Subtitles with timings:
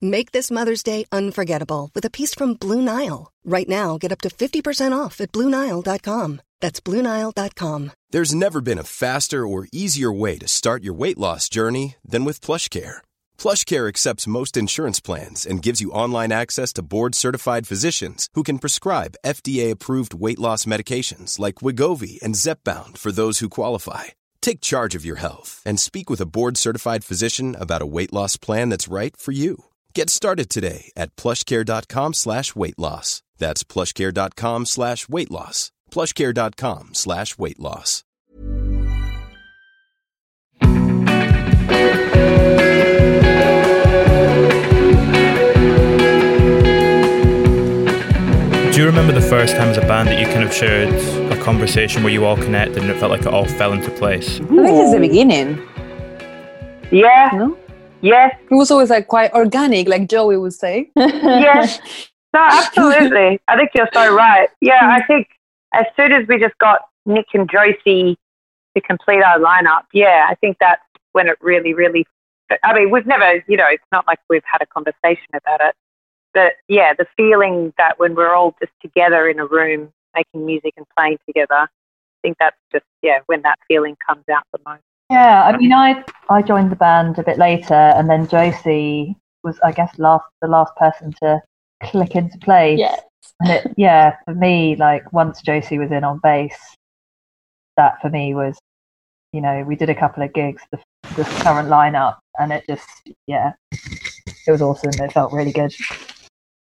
[0.00, 3.32] Make this Mother's Day unforgettable with a piece from Blue Nile.
[3.44, 6.40] Right now, get up to 50% off at BlueNile.com.
[6.60, 7.90] That's BlueNile.com.
[8.10, 12.24] There's never been a faster or easier way to start your weight loss journey than
[12.24, 12.98] with PlushCare.
[13.38, 18.60] PlushCare accepts most insurance plans and gives you online access to board-certified physicians who can
[18.60, 24.04] prescribe FDA-approved weight loss medications like Wegovy and Zepbound for those who qualify.
[24.40, 28.36] Take charge of your health and speak with a board-certified physician about a weight loss
[28.36, 29.64] plan that's right for you.
[29.98, 33.24] Get started today at plushcare.com slash weight loss.
[33.38, 35.72] That's plushcare.com slash weight loss.
[35.90, 38.04] plushcare.com slash weight loss.
[40.60, 40.68] Do
[48.78, 50.94] you remember the first time as a band that you kind of shared
[51.32, 54.36] a conversation where you all connected and it felt like it all fell into place?
[54.36, 55.60] I think it's the beginning.
[56.92, 57.30] Yeah.
[57.32, 57.58] No?
[58.00, 58.34] Yes.
[58.50, 60.90] It was always like quite organic, like Joey would say.
[60.96, 61.80] yes.
[62.34, 63.40] No, absolutely.
[63.48, 64.50] I think you're so right.
[64.60, 65.28] Yeah, I think
[65.72, 68.18] as soon as we just got Nick and Josie
[68.76, 72.06] to complete our lineup, yeah, I think that's when it really, really.
[72.62, 75.74] I mean, we've never, you know, it's not like we've had a conversation about it.
[76.34, 80.74] But yeah, the feeling that when we're all just together in a room making music
[80.76, 81.66] and playing together, I
[82.22, 84.82] think that's just, yeah, when that feeling comes out the most.
[85.10, 89.58] Yeah, I mean, I I joined the band a bit later, and then Josie was,
[89.60, 91.42] I guess, last the last person to
[91.82, 92.78] click into place.
[92.78, 93.00] Yes.
[93.40, 96.56] And it, yeah, for me, like once Josie was in on bass,
[97.76, 98.58] that for me was,
[99.32, 100.78] you know, we did a couple of gigs, the,
[101.16, 102.88] the current lineup, and it just,
[103.26, 104.90] yeah, it was awesome.
[105.02, 105.72] It felt really good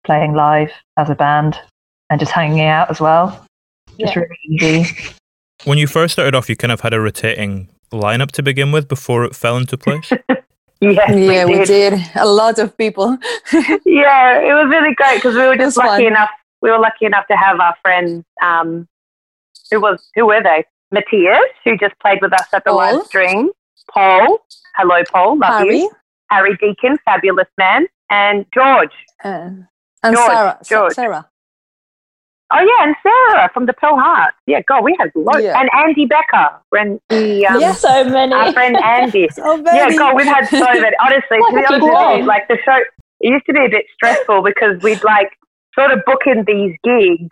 [0.05, 1.59] playing live as a band
[2.09, 3.45] and just hanging out as well.
[3.99, 4.21] Just Yeah.
[4.21, 5.15] really easy.
[5.65, 8.87] When you first started off, you kind of had a rotating lineup to begin with
[8.87, 10.11] before it fell into place.
[10.81, 11.91] Yes, yeah, we we did.
[11.91, 12.11] did.
[12.15, 13.17] A lot of people.
[13.85, 16.13] yeah, it was really great because we were just lucky fun.
[16.13, 16.29] enough.
[16.61, 18.23] We were lucky enough to have our friends.
[18.41, 18.87] Um,
[19.71, 20.63] who was who were they?
[20.91, 22.77] Matthias, who just played with us at the Paul.
[22.77, 23.49] live stream.
[23.93, 24.39] Paul,
[24.77, 25.91] hello, Paul, love Harry you.
[26.29, 28.93] Harry Deacon, fabulous man, and George.
[29.25, 29.49] uh,
[30.01, 30.59] and George, Sarah.
[30.63, 30.93] George.
[30.93, 31.28] Sarah.
[32.51, 34.33] Oh yeah, and Sarah from the Pearl Heart.
[34.47, 35.43] Yeah, God, we had loads.
[35.43, 35.59] Yeah.
[35.59, 37.79] And Andy Becker, when the um, Yes.
[37.81, 38.33] So many.
[38.33, 39.27] our friend Andy.
[39.31, 39.97] So Yeah, many.
[39.97, 40.95] God, we've had so many.
[40.99, 42.77] Honestly, to be honest with you, like the show,
[43.21, 45.29] it used to be a bit stressful because we'd like
[45.77, 47.27] sort of book in these gigs.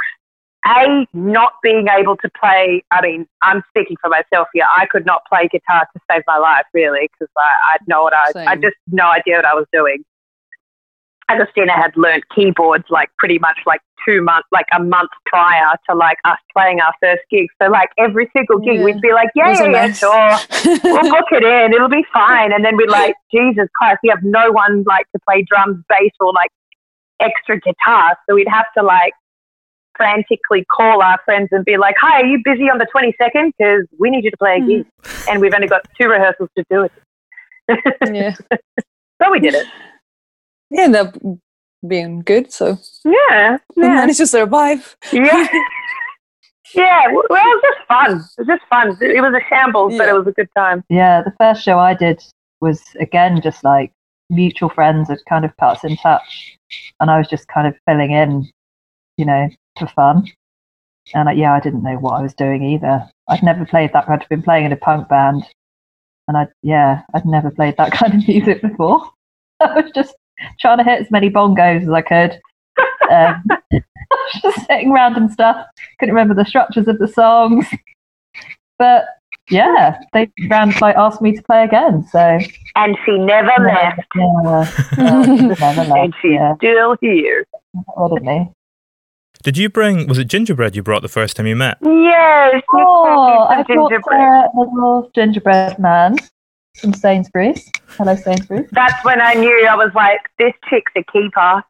[0.66, 2.84] A, not being able to play.
[2.92, 4.66] I mean, I'm speaking for myself here.
[4.70, 7.42] I could not play guitar to save my life, really, because I,
[7.74, 8.62] I know what I, I Same.
[8.64, 10.04] just no idea what I was doing.
[11.30, 15.96] Agustina had learnt keyboards like pretty much like two months, like a month prior to
[15.96, 17.48] like us playing our first gig.
[17.62, 18.84] So like every single gig, Yeah.
[18.86, 21.74] we'd be like, yeah, yeah, yeah, sure we'll book it in.
[21.74, 22.54] It'll be fine.
[22.54, 26.12] And then we're like, Jesus Christ, we have no one like to play drums, bass,
[26.22, 26.50] or like
[27.20, 28.16] extra guitar.
[28.30, 29.14] So we'd have to like
[29.98, 33.52] frantically call our friends and be like, Hi, are you busy on the 22nd?
[33.58, 34.86] Because we need you to play a gig.
[35.30, 36.92] And we've only got two rehearsals to do it.
[38.14, 38.36] yeah.
[39.22, 39.66] So we did it.
[40.72, 41.16] It ended up
[41.88, 43.58] being good, so Yeah.
[43.76, 43.90] we Yeah.
[43.96, 44.96] managed to survive.
[45.12, 45.48] Yeah.
[46.76, 48.12] Yeah, well, it was just fun.
[48.12, 48.98] It was just fun.
[49.00, 50.84] It was a shambles, but it was a good time.
[50.90, 52.22] Yeah, the first show I did
[52.60, 53.94] was again just like
[54.30, 56.58] mutual friends had kind of put us in touch,
[57.00, 58.50] and I was just kind of filling in,
[59.16, 59.48] you know,
[59.80, 60.28] for fun.
[61.16, 63.10] And uh, yeah, I didn't know what I was doing either.
[63.30, 64.10] I'd never played that.
[64.10, 65.46] I'd been playing in a punk band,
[66.28, 69.10] and I yeah, I'd never played that kind of music before.
[69.62, 70.16] I was just
[70.60, 72.40] trying to hit as many bongos as I could,
[73.12, 73.44] Um,
[74.42, 75.66] just saying random stuff.
[76.00, 77.68] Couldn't remember the structures of the songs.
[78.80, 79.06] But
[79.50, 82.06] yeah, they ran like asked me to play again.
[82.12, 82.40] So
[82.76, 84.02] And she never left.
[84.16, 87.46] yeah, yeah, never And she's Yeah, still here.
[87.96, 88.52] got rid of me.
[89.44, 90.08] Did you bring?
[90.08, 91.78] Was it gingerbread you brought the first time you met?
[91.82, 94.20] Yes, Nick Oh, brought I me brought gingerbread.
[94.20, 96.16] a little gingerbread man
[96.80, 97.70] from Sainsbury's.
[97.90, 98.70] Hello, Sainsbury's.
[98.72, 101.64] That's when I knew I was like, this chick's a keeper.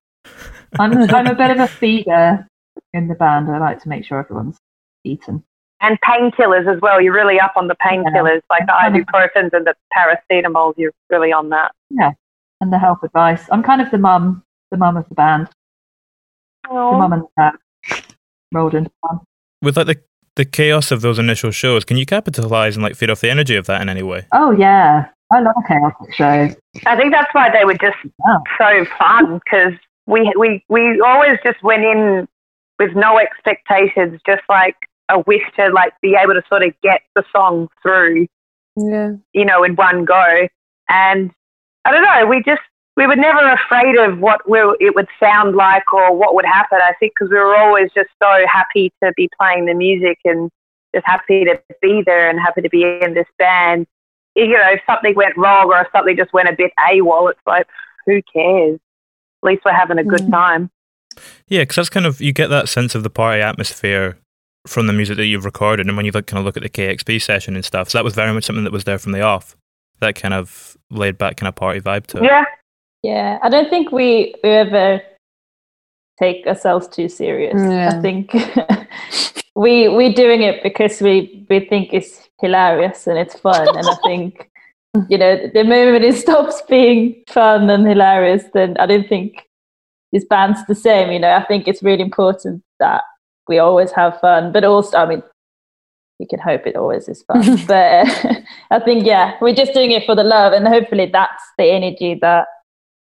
[0.80, 2.48] I'm, I'm a bit of a feeder
[2.94, 3.50] in the band.
[3.50, 4.58] I like to make sure everyone's
[5.04, 5.44] eaten.
[5.80, 7.00] And painkillers as well.
[7.00, 10.74] You're really up on the painkillers, like the ibuprofens and the paracetamols.
[10.76, 11.72] You're really on that.
[11.90, 12.12] Yeah,
[12.62, 13.44] and the health advice.
[13.52, 15.50] I'm kind of the mum, the mum of the band.
[16.68, 18.02] The mum and the dad
[18.52, 19.20] rolled into one.
[19.62, 20.02] With like the
[20.38, 23.56] the chaos of those initial shows, can you capitalize and like feed off the energy
[23.56, 24.26] of that in any way?
[24.32, 26.56] Oh yeah, I love a chaotic show.
[26.86, 28.38] I think that's why they were just Yeah.
[28.58, 29.74] so fun because
[30.06, 32.28] we we we always just went in
[32.80, 34.76] with no expectations, just like
[35.10, 38.28] a wish to like be able to sort of get the song through,
[38.78, 39.12] Yeah.
[39.34, 40.48] you know, in one go.
[40.90, 41.32] And
[41.86, 42.62] I don't know, we just
[42.98, 46.80] we were never afraid of what it would sound like or what would happen.
[46.82, 50.50] I think because we were always just so happy to be playing the music and
[50.94, 53.86] just happy to be there and happy to be in this band.
[54.36, 57.40] You know, if something went wrong or if something just went a bit AWOL, it's
[57.46, 57.68] like,
[58.06, 58.80] who cares?
[59.44, 60.32] At least we're having a good Mm.
[60.32, 60.72] time.
[61.48, 64.18] Yeah, because that's kind of you get that sense of the party atmosphere
[64.68, 66.70] from the music that you've recorded, and when you like kind of look at the
[66.70, 69.22] KEXP session and stuff, so that was very much something that was there from the
[69.22, 69.56] off.
[70.00, 72.24] That kind of laid back kind of party vibe to it.
[72.26, 72.44] Yeah.
[73.04, 75.02] Yeah, I don't think we, we ever
[76.20, 77.56] take ourselves too serious.
[77.56, 77.92] Yeah.
[77.94, 78.34] I think
[79.56, 83.96] we we're doing it because we we think it's hilarious and it's fun, and I
[84.06, 84.50] think
[85.10, 89.48] you know the moment it stops being fun and hilarious, then I don't think
[90.12, 91.12] this band's the same.
[91.12, 93.04] You know, I think it's really important that
[93.48, 95.24] we always have fun, but also, I mean.
[96.20, 98.34] We can hope it always is fun, but uh,
[98.72, 102.18] I think yeah, we're just doing it for the love, and hopefully that's the energy
[102.24, 102.48] that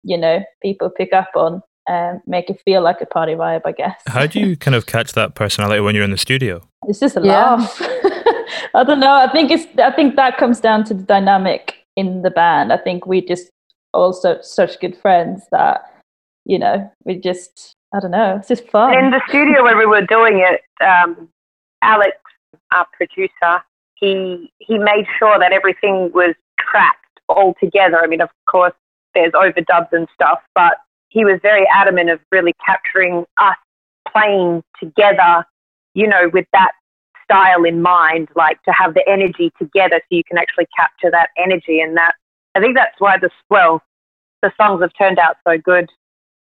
[0.05, 3.73] you know people pick up on and make it feel like a party vibe i
[3.73, 6.61] guess How do you kind of catch that personality when you're in the studio?
[6.87, 7.55] it's just a Yeah.
[7.55, 7.81] laugh
[8.75, 12.23] i don't know i think it's i think that comes down to the dynamic in
[12.23, 13.51] the band i think we just
[13.95, 15.81] also such good friends that
[16.45, 19.87] you know we just i don't know it's just fun in the studio where we
[19.87, 21.29] were doing it, um,
[21.83, 22.17] Alex,
[22.73, 23.63] our producer,
[23.95, 27.99] he he made sure that everything was tracked all together.
[28.03, 28.73] I mean, of course,
[29.19, 30.79] there's overdubs and stuff, but
[31.09, 33.57] he was very adamant of really capturing us
[34.11, 35.45] playing together,
[35.95, 36.73] you know, with that
[37.25, 41.31] style in mind, like to have the energy together so you can actually capture that
[41.37, 41.81] energy.
[41.81, 42.15] And that,
[42.55, 43.83] I think that's why the, well,
[44.43, 45.89] the songs have turned out so good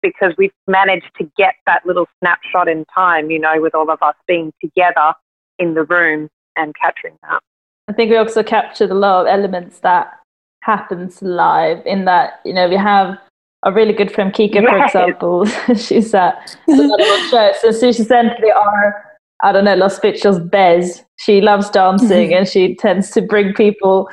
[0.01, 4.01] because we've managed to get that little snapshot in time, you know, with all of
[4.01, 5.13] us being together
[5.59, 7.41] in the room and capturing that.
[7.87, 10.13] I think we also captured a lot of elements that
[10.61, 13.17] happens live in that, you know, we have
[13.63, 15.45] a really good friend, Kika, for example.
[15.75, 17.61] she's at a lot of shows.
[17.61, 19.05] So she's essentially our,
[19.43, 21.03] I don't know, Los Bichos Bez.
[21.17, 22.33] She loves dancing mm-hmm.
[22.33, 24.09] and she tends to bring people,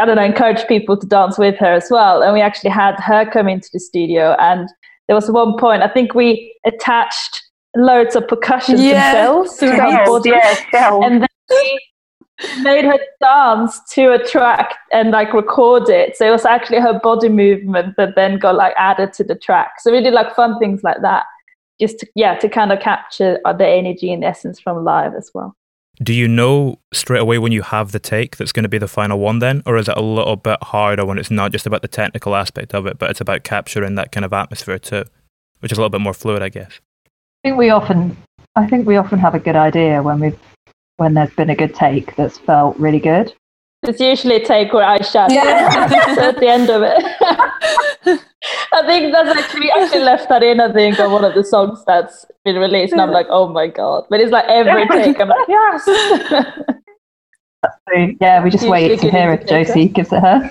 [0.00, 2.22] I don't know, encourage people to dance with her as well.
[2.22, 4.68] And we actually had her come into the studio and
[5.06, 7.42] there was one point, I think we attached
[7.76, 9.12] loads of percussion Yeah.
[9.12, 11.80] bells to her Shells, body yeah, and then we
[12.60, 16.16] made her dance to a track and like record it.
[16.16, 19.80] So it was actually her body movement that then got like added to the track.
[19.80, 21.24] So we did like fun things like that,
[21.80, 25.30] just to, yeah, to kind of capture uh, the energy and essence from live as
[25.34, 25.54] well.
[26.00, 28.86] Do you know straight away when you have the take that's going to be the
[28.86, 29.62] final one then?
[29.66, 32.72] Or is it a little bit harder when it's not just about the technical aspect
[32.72, 35.04] of it, but it's about capturing that kind of atmosphere too,
[35.58, 36.80] which is a little bit more fluid, I guess?
[37.44, 38.16] I think we often,
[38.54, 40.38] I think we often have a good idea when we've
[40.98, 43.34] when there's been a good take that's felt really good.
[43.84, 46.14] It's usually a take where I shout Yeah.
[46.16, 47.02] so at the end of it.
[48.72, 50.60] I think that's actually actually left that in.
[50.60, 53.68] I think on one of the songs that's been released, and I'm like, oh my
[53.68, 54.04] god!
[54.10, 55.84] But it's like every take, I'm like, yes.
[57.66, 59.64] So yeah, we just Usually wait to hear if indicator.
[59.64, 60.50] Josie gives it her.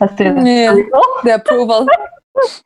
[0.00, 0.74] As soon as Yeah.
[1.24, 1.88] The approval.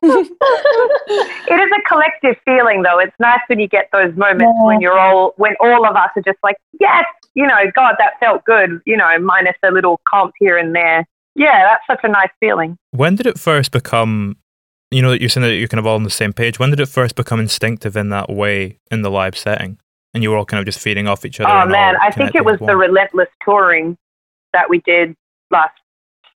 [0.03, 2.99] It is a collective feeling though.
[2.99, 4.65] It's nice when you get those moments Yeah.
[4.65, 8.19] when you're all when all of us are just like, yes, you know, God, that
[8.21, 11.07] felt good, you know, minus a little comp here and there.
[11.35, 12.77] Yeah, that's such a nice feeling.
[12.91, 14.37] When did it first become,
[14.91, 16.59] you know, that you're saying that you're kind of all on the same page?
[16.59, 19.79] When did it first become instinctive in that way in the live setting?
[20.15, 21.51] And you were all kind of just feeding off each other?
[21.51, 23.97] Oh man, I think it was the relentless touring
[24.53, 25.17] that we did
[25.51, 25.73] last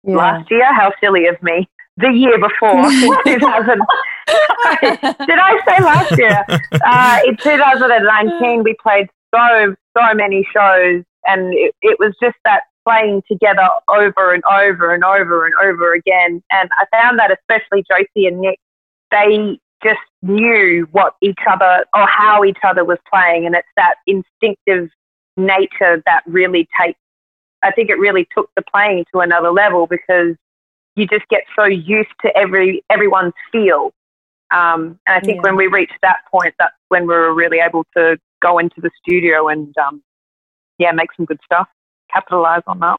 [0.06, 0.16] Yeah.
[0.16, 0.74] last year.
[0.74, 1.68] How silly of me.
[1.98, 2.90] The year before,
[3.26, 3.80] 2000.
[5.28, 6.44] Did I say last year?
[6.86, 12.64] Uh, in 2019, we played so so many shows, and it, it was just that
[12.88, 16.44] playing together over and over and over and over again.
[16.52, 18.60] And I found that especially Josie and Nick,
[19.12, 23.96] they just knew what each other or how each other was playing, and it's that
[24.08, 24.90] instinctive
[25.38, 27.00] nature that really takes.
[27.64, 30.36] I think it really took the playing to another level because
[30.96, 33.92] you just get so used to every everyone's feel.
[34.52, 35.42] Um, and I think Yeah.
[35.44, 38.90] when we reached that point, that's when we were really able to go into the
[39.02, 40.02] studio and um,
[40.78, 41.68] yeah, make some good stuff,
[42.14, 42.98] capitalize on that.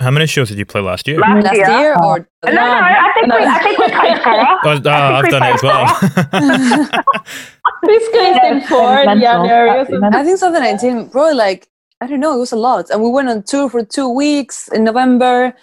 [0.00, 1.18] How many shows did you play last year?
[1.20, 4.34] Last, Last year, year or no, no, I think we, I think we played four.
[4.64, 6.92] Oh, oh, think I've we done it as well.
[7.84, 10.00] This goes Yeah, in four in mental, January or absolutely something.
[10.00, 10.20] mental.
[10.20, 11.68] I think 2019, probably like
[12.00, 14.68] I don't know, it was a lot, and we went on tour for two weeks
[14.68, 15.54] in November.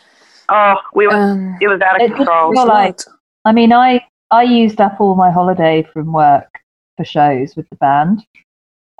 [0.52, 2.48] Oh, we were, Um, it was out of did control.
[2.52, 3.00] it was feel a like.
[3.46, 6.48] I mean, I I used up all my holiday from work
[6.98, 8.26] for shows with the band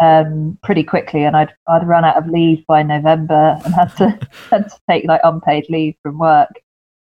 [0.02, 4.20] um, pretty quickly, and I'd I'd run out of leave by November and had to
[4.50, 6.50] had to take like unpaid leave from work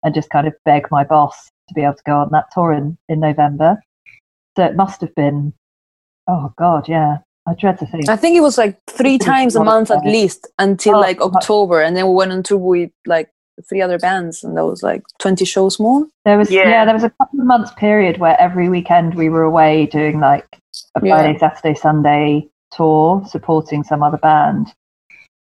[0.04, 2.72] and just kind of beg my boss to be able to go on that tour
[2.74, 3.82] in in November.
[4.56, 5.54] So it must have been,
[6.28, 7.18] oh god, yeah.
[7.50, 8.10] I dread to think.
[8.10, 10.96] I think it was like three times a a lot of month at least until
[10.98, 11.22] Oh, like.
[11.22, 13.30] October, and then we went on tour with like
[13.68, 16.06] three other bands, and that was like 20 shows more.
[16.26, 16.68] There was Yeah.
[16.70, 16.86] yeah.
[16.86, 20.48] there was a couple of months period where every weekend we were away doing like
[20.96, 21.16] a Yeah.
[21.16, 24.74] Friday, Saturday, Sunday tour supporting some other band.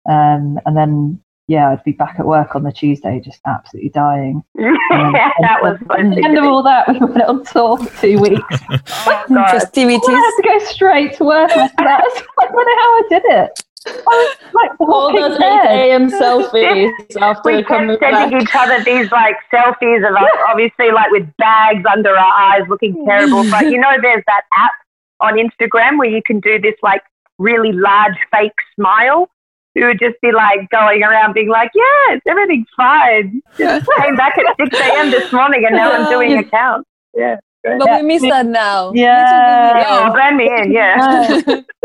[0.09, 4.42] Um, and then yeah, I'd be back at work on the Tuesday just absolutely dying.
[4.54, 8.19] that was so At the end of all that we went on tour for two
[8.21, 8.42] weeks.
[8.71, 9.50] Oh, God.
[9.50, 10.09] Festivities.
[10.09, 12.04] I had to go straight to work after that.
[12.40, 13.62] I don't how I did it.
[13.87, 15.67] I was like All walking those 8 dead.
[15.91, 16.11] a.m.
[16.11, 18.15] selfies after we we come kept back.
[18.15, 22.62] sending each other these like selfies of us, obviously like with bags under our eyes,
[22.69, 23.49] looking terrible.
[23.51, 24.73] But you know, there's that app
[25.21, 27.03] on Instagram where you can do this like
[27.39, 29.29] really large fake smile.
[29.75, 34.37] You would just be like going around being like, yes, everything's fine." Just came back
[34.37, 35.11] at six a.m.
[35.11, 36.89] this morning, and now I'm doing accounts.
[37.15, 37.39] Yeah.
[37.64, 38.92] But we miss that now.
[38.92, 39.85] Yeah.
[39.87, 40.73] Oh, burn me in.
[40.73, 41.38] Yeah.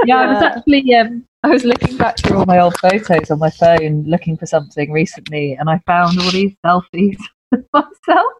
[0.05, 3.39] yeah, I was actually um, I was looking back through all my old photos on
[3.39, 7.17] my phone, looking for something recently, and I found all these selfies
[7.51, 8.33] of myself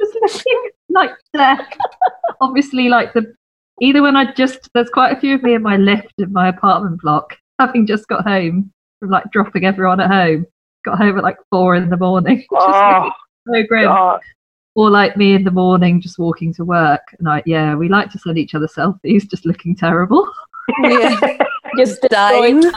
[0.00, 1.66] just looking like death.
[2.40, 3.34] Obviously, like the
[3.80, 6.48] either when I just there's quite a few of me in my lift in my
[6.48, 10.46] apartment block, having just got home from like dropping everyone at home.
[10.84, 12.38] Got home at like four in the morning.
[12.38, 13.10] Just Oh,
[13.46, 13.84] so grim.
[13.86, 14.20] God.
[14.76, 17.02] Or like me in the morning, just walking to work.
[17.18, 20.28] And I, yeah, we like to send each other selfies, just looking terrible.
[20.82, 21.38] Yeah.
[21.76, 22.62] Just Dying.
[22.62, 22.70] Yeah.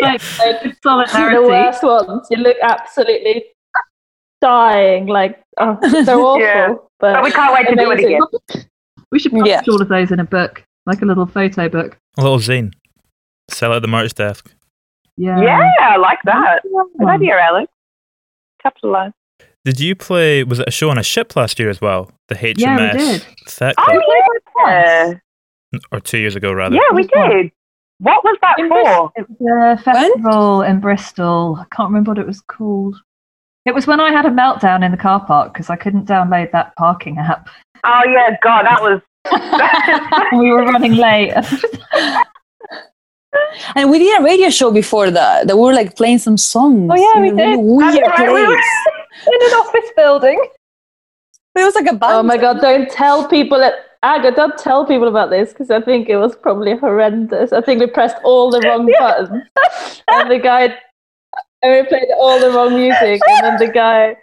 [0.00, 2.28] like uh, good the worst ones.
[2.30, 3.44] You look absolutely
[4.40, 5.06] dying.
[5.06, 6.40] Like oh, they're awful.
[6.40, 6.74] Yeah.
[7.00, 8.66] But, But we can't wait to do it again.
[9.10, 9.62] We should publish Yeah.
[9.68, 11.98] all of those in a book, like a little photo book.
[12.18, 12.72] A little zine.
[13.50, 14.54] Sell it at the merch desk.
[15.16, 15.40] Yeah.
[15.40, 16.60] Yeah, I like that.
[16.98, 17.72] Good idea, Alex.
[18.62, 19.12] Capitalize.
[19.70, 20.42] Did you play?
[20.42, 22.10] Was it a show on a ship last year as well?
[22.26, 23.26] The HMS Yeah, we did.
[23.46, 24.66] Thet Oh, Club?
[24.66, 25.14] yeah.
[25.92, 26.74] or two years ago rather.
[26.74, 27.52] Yeah, we did.
[27.98, 29.12] What was that In for?
[29.14, 31.56] It was a festival in Bristol.
[31.60, 32.96] I can't remember what it was called.
[33.64, 36.50] It was when I had a meltdown in the car park because I couldn't download
[36.50, 37.48] that parking app.
[37.84, 39.00] Oh yeah, God, that was.
[40.40, 41.32] we were running late.
[43.76, 45.46] And we did a radio show before that.
[45.46, 46.90] That we were like playing some songs.
[46.92, 47.60] Oh, yeah, we a really did.
[47.60, 48.64] Weird That's right, we were- place.
[49.26, 50.40] In an office building.
[51.56, 52.12] It was like a band.
[52.12, 52.60] Oh my god!
[52.60, 54.32] Don't tell people at Aga.
[54.32, 57.52] Don't tell people about this because I think it was probably horrendous.
[57.52, 59.42] I think we pressed all the wrong buttons,
[60.08, 60.74] and the guy,
[61.62, 64.16] and we played all the wrong music, and then the guy,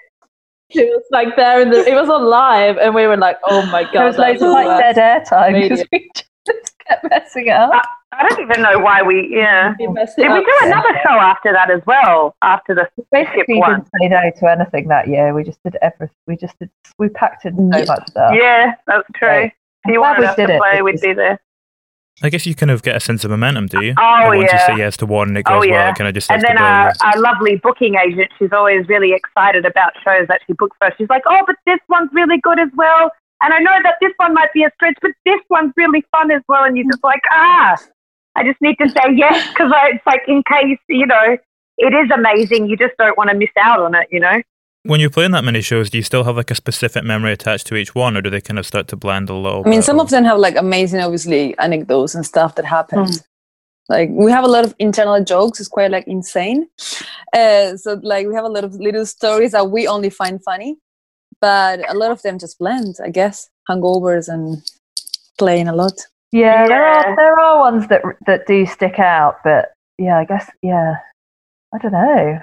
[0.69, 3.65] he was like there in the, it was on live, and we were like, oh
[3.65, 6.09] my god, There was loads of like dead air time because we
[6.45, 7.71] just kept messing up.
[8.13, 9.29] I don't even know why we.
[9.35, 9.73] Yeah.
[9.79, 10.43] We Did we up.
[10.45, 12.35] do another show after that as well?
[12.41, 13.81] After the ship Basically, one.
[13.81, 15.33] didn't say no to anything that year.
[15.33, 16.15] We just did everything.
[16.25, 16.69] We just did.
[16.97, 17.85] We packed in so Yeah.
[17.85, 18.31] much stuff.
[18.33, 19.27] Yeah, that's true.
[19.27, 19.51] Right.
[19.85, 21.39] If you wanted we us did to it play, we'd be there.
[22.23, 23.93] I guess you kind of get a sense of momentum, do you?
[23.95, 24.67] Oh, And once yeah.
[24.67, 25.91] you say yes to one and it Oh, goes well, yeah.
[25.91, 26.65] it kind of just And starts then to go.
[26.65, 26.97] our, yes.
[27.03, 30.91] our lovely booking agent, she's always really excited about shows that she books for.
[30.97, 33.11] She's like, oh, but this one's really good as well.
[33.41, 36.31] And I know that this one might be a stretch, but this one's really fun
[36.31, 36.63] as well.
[36.63, 37.77] And you're just like, ah,
[38.35, 41.37] I just need to say yes because it's like in case, you know,
[41.77, 42.67] it is amazing.
[42.69, 44.41] You just don't want to miss out on it, you know?
[44.83, 47.67] When you're playing that many shows, do you still have like a specific memory attached
[47.67, 49.63] to each one, or do they kind of start to blend a little?
[49.65, 52.65] I mean, bit, some or- of them have like amazing, obviously, anecdotes and stuff that
[52.65, 53.09] happened.
[53.09, 53.15] Hmm.
[53.89, 55.59] Like we have a lot of internal jokes.
[55.59, 56.67] It's quite like insane.
[57.33, 60.77] Uh, so like we have a lot of little stories that we only find funny.
[61.41, 63.49] But a lot of them just blend, I guess.
[63.69, 64.61] Hangovers and
[65.37, 65.93] playing a lot.
[66.31, 70.49] Yeah, there are there are ones that that do stick out, but yeah, I guess
[70.61, 70.95] yeah.
[71.73, 72.39] I don't know.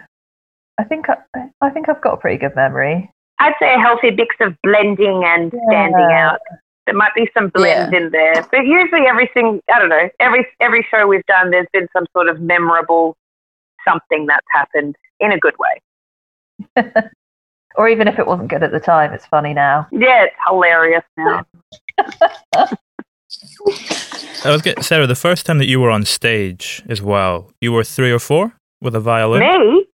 [0.78, 1.16] I think I,
[1.60, 3.10] I think I've got a pretty good memory.
[3.38, 6.40] I'd say a healthy mix of blending and standing out.
[6.86, 10.86] There might be some blend in there, but usually everything, I don't know, every every
[10.90, 13.16] show we've done, there's been some sort of memorable
[13.86, 15.80] something that's happened in a good way.
[17.76, 19.86] Or even if it wasn't good at the time, it's funny now.
[19.90, 21.44] Yeah, it's hilarious now.
[24.44, 25.06] I was getting Sarah.
[25.06, 28.52] The first time that you were on stage as well, you were three or four
[28.80, 29.40] with a violin.
[29.40, 29.86] Me?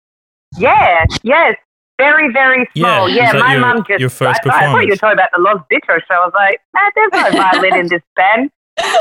[0.58, 1.56] Yeah, yes.
[1.98, 3.08] Very, very small.
[3.08, 4.00] Yeah, Yeah, my your- mum just.
[4.00, 6.14] your first I, I thought you were talking about the Los Bichos show.
[6.14, 8.50] I was like, nah, there's no violin in this band.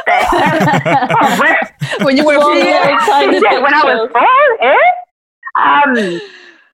[0.09, 1.43] Oh,
[2.05, 2.97] When you were four, yeah,
[3.31, 4.77] yeah, when I was four, eh?
[5.55, 6.19] Um,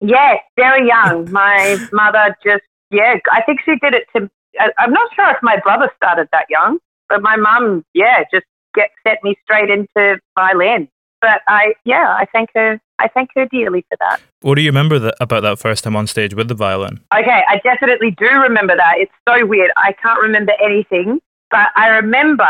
[0.03, 1.31] yes, very young.
[1.31, 4.29] My mother just, yeah, I think she did it to.
[4.77, 6.77] I'm not sure if my brother started that young,
[7.10, 8.45] but my mum, yeah, just
[8.75, 10.88] get set me straight into violin.
[11.22, 12.79] But I, yeah, I thank her.
[13.00, 14.22] I thank her dearly for that.
[14.41, 17.00] What do you remember that, about that first time on stage with the violin?
[17.13, 18.93] Okay, I definitely do remember that.
[18.98, 19.72] It's so weird.
[19.77, 21.19] I can't remember anything,
[21.50, 22.45] but I remember.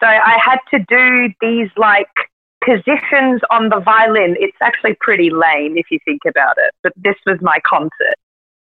[0.00, 2.08] So I had to do these like
[2.64, 4.36] positions on the violin.
[4.38, 8.16] It's actually pretty lame if you think about it, but this was my concert.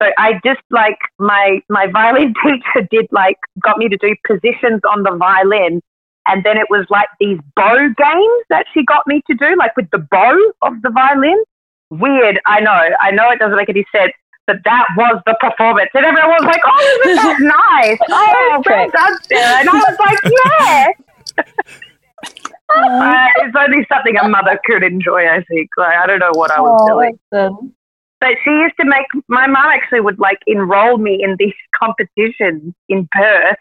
[0.01, 4.81] So I just like my my violin teacher did like got me to do positions
[4.89, 5.81] on the violin,
[6.27, 9.75] and then it was like these bow games that she got me to do, like
[9.75, 11.43] with the bow of the violin.
[11.89, 14.13] Weird, I know, I know it doesn't make any sense,
[14.45, 17.39] but that was the performance, and everyone was like, "Oh, isn't that
[17.81, 17.97] nice?
[18.09, 20.95] Oh, oh well done, Sarah!" And I was like,
[21.35, 21.75] "Yeah."
[22.75, 25.69] Uh, it's only something a mother could enjoy, I think.
[25.77, 27.19] Like, I don't know what I was doing.
[27.33, 27.73] awesome.
[28.19, 32.73] But she used to make my mom actually would like enroll me in these competitions
[32.89, 33.57] in Perth,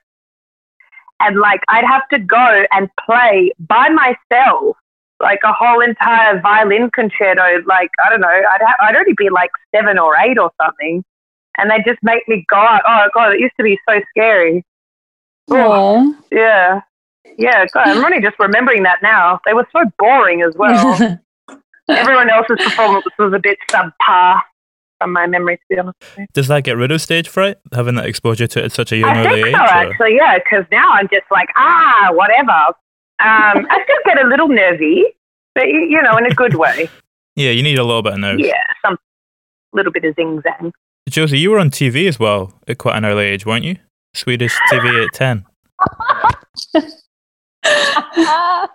[1.20, 4.76] and like I'd have to go and play by myself,
[5.20, 7.62] like a whole entire violin concerto.
[7.66, 11.04] Like I don't know, I'd ha- I'd already be like seven or eight or something,
[11.56, 12.82] and they just make me go out.
[12.88, 14.64] Oh god, it used to be so scary.
[15.52, 16.12] Aw.
[16.32, 16.80] Yeah,
[17.38, 17.64] yeah.
[17.72, 19.40] God, I'm only just remembering that now.
[19.46, 21.18] They were so boring as well.
[21.88, 24.40] Everyone else's performance was a bit subpar
[25.00, 25.96] from my memory, to be honest.
[26.00, 26.26] with you.
[26.34, 28.96] Does that get rid of stage fright, having that exposure to it at such a
[28.98, 29.54] young I early think age?
[29.54, 32.52] so, or- actually, yeah, because now I'm just like, ah, whatever.
[33.20, 35.04] Um, I still get a little nervy,
[35.54, 36.90] but you know, in a good way.
[37.36, 38.42] Yeah, you need a little bit of nerves.
[38.44, 38.98] Yeah, some
[39.72, 40.72] little bit of zing zang.
[41.08, 43.76] Josie, you were on TV as well at quite an early age, weren't you?
[44.12, 45.46] Swedish TV at 10.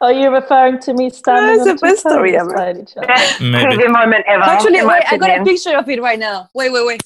[0.00, 2.54] Are you referring to me standing That's on the best story ever.
[2.54, 3.06] by any chance?
[3.06, 3.88] Best Maybe.
[3.88, 4.44] Moment ever.
[4.44, 6.48] Actually, in my wait, I got a picture of it right now.
[6.54, 7.02] Wait, wait, wait.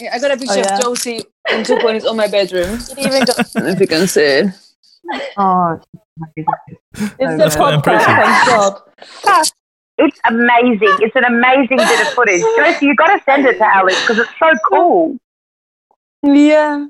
[0.00, 0.76] Yeah, I got a oh, picture yeah?
[0.76, 2.78] of Josie in two ponies on my bedroom.
[2.98, 4.46] Even go- I don't know if you can see it.
[5.36, 5.80] Oh,
[6.36, 6.46] It's
[7.18, 8.06] That's the quite podcast, impressive.
[8.06, 9.46] thank God.
[9.98, 10.94] It's amazing.
[11.00, 12.42] It's an amazing bit of footage.
[12.56, 15.16] Josie, you got to send it to Alex because it's so cool.
[16.22, 16.86] Yeah.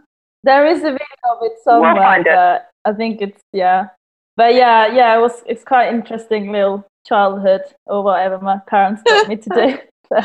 [0.46, 2.32] There is a video of it somewhere, find it.
[2.32, 3.88] but I think it's yeah.
[4.36, 9.28] But yeah, yeah, it was it's quite interesting little childhood or whatever my parents taught
[9.28, 9.78] me to do.
[10.08, 10.24] But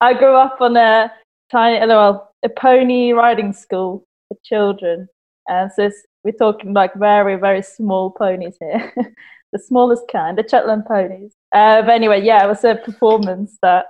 [0.00, 1.12] I grew up on a
[1.50, 5.06] tiny well, a pony riding school for children.
[5.48, 8.90] And so it's, we're talking like very, very small ponies here.
[9.52, 11.34] the smallest kind, the Shetland ponies.
[11.54, 13.84] Uh, but anyway, yeah, it was a performance that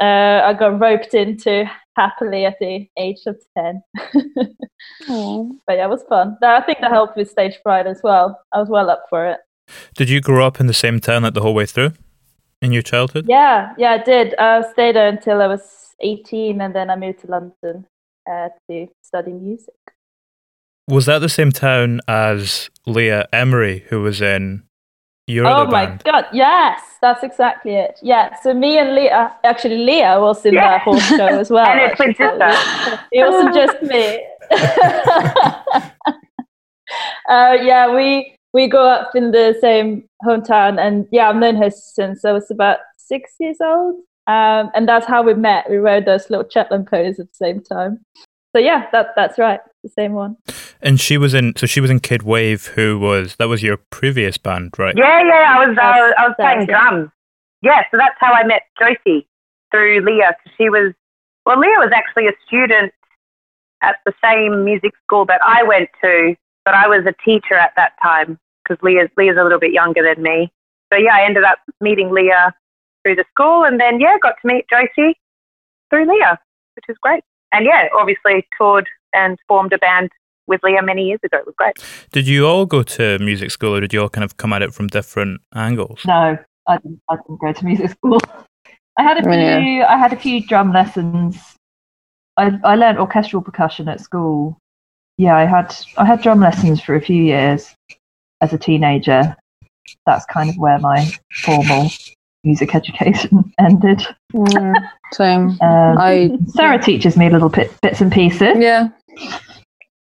[0.00, 3.82] uh, I got roped into happily at the age of 10.
[5.66, 6.36] But yeah, it was fun.
[6.42, 8.40] I think that helped with stage fright as well.
[8.52, 9.38] I was well up for it.
[9.94, 11.92] Did you grow up in the same town like the whole way through
[12.62, 13.26] in your childhood?
[13.28, 14.34] Yeah, yeah, I did.
[14.38, 17.86] I stayed there until I was 18 and then I moved to London
[18.30, 19.74] uh, to study music.
[20.88, 24.62] Was that the same town as Leah Emery, who was in
[25.26, 26.04] your oh other my band?
[26.04, 27.98] god, yes, that's exactly it.
[28.02, 30.70] Yeah, so me and Leah, actually Leah was in Yeah.
[30.70, 31.66] that horse show as well.
[31.66, 32.14] And it's actually.
[32.14, 33.00] twin sister.
[33.12, 34.24] It wasn't just me.
[37.28, 41.70] uh, yeah, we we grew up in the same hometown, and yeah, I've known her
[41.70, 43.96] since I was about six years old.
[44.28, 45.70] Um, and that's how we met.
[45.70, 48.00] We rode those little Shetland ponies at the same time.
[48.54, 50.36] So yeah, that that's right, the same one.
[50.80, 53.76] And she was in, so she was in Kid Wave, who was, that was your
[53.90, 54.94] previous band, right?
[54.96, 57.10] Yeah, yeah, I was, uh, I was, I was playing drums.
[57.62, 59.26] Yeah, so that's how I met Josie
[59.70, 60.36] through Leah.
[60.42, 60.92] 'cause She was,
[61.44, 62.92] well, Leah was actually a student
[63.82, 67.72] at the same music school that I went to, but I was a teacher at
[67.76, 70.52] that time because Leah's, Leah's a little bit younger than me.
[70.92, 72.54] So yeah, I ended up meeting Leah
[73.02, 75.18] through the school and then, yeah, got to meet Josie
[75.90, 76.38] through Leah,
[76.74, 77.22] which is great.
[77.52, 80.10] And yeah, obviously toured and formed a band
[80.46, 81.38] with Leah many years ago.
[81.38, 81.76] It was great.
[82.12, 84.62] Did you all go to music school, or did you all kind of come at
[84.62, 86.00] it from different angles?
[86.06, 88.20] No, I didn't, I didn't go to music school.
[88.98, 89.32] I had a few.
[89.32, 89.86] Yeah.
[89.88, 91.36] I had a few drum lessons.
[92.36, 94.58] I I learned orchestral percussion at school.
[95.18, 97.74] Yeah, I had I had drum lessons for a few years
[98.40, 99.36] as a teenager.
[100.04, 101.10] That's kind of where my
[101.44, 101.90] formal
[102.46, 104.06] music education ended.
[104.32, 104.72] Yeah,
[105.12, 105.58] same.
[105.60, 108.56] Um, I Sarah teaches me little bit, bits and pieces.
[108.58, 108.88] yeah,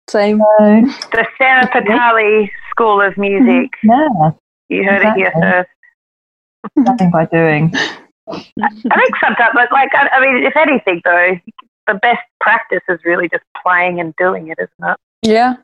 [0.10, 0.40] same.
[0.40, 3.72] So, The Serra Petale School of Music.
[3.84, 4.32] yeah,
[4.70, 5.42] You heard it here Exactly.
[5.42, 5.70] first.
[6.76, 7.74] nothing by doing.
[8.28, 8.40] I
[8.96, 11.40] think sometimes, but like, I, I mean, if anything, though,
[11.88, 14.98] the best practice is really just playing and doing it, isn't it?
[15.22, 15.56] Yeah,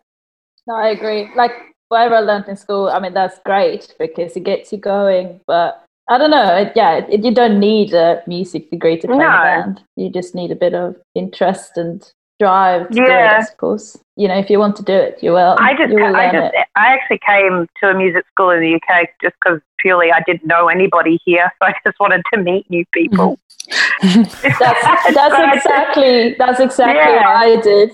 [0.67, 1.29] No, I agree.
[1.35, 1.51] Like
[1.89, 5.39] whatever I learned in school, I mean, that's great because it gets you going.
[5.47, 6.57] But I don't know.
[6.57, 9.81] It, yeah, it, you don't need a music degree to play in a band.
[9.95, 12.03] You just need a bit of interest and
[12.37, 13.37] drive to do it, Yeah.
[13.39, 13.97] I suppose.
[14.17, 15.55] You know, if you want to do it, you will.
[15.57, 16.67] I just, will I just, it.
[16.75, 20.45] I actually came to a music school in the UK just because purely I didn't
[20.45, 23.39] know anybody here, so I just wanted to meet new people.
[24.01, 27.15] That's, that's exactly that's exactly Yeah.
[27.15, 27.91] what I did.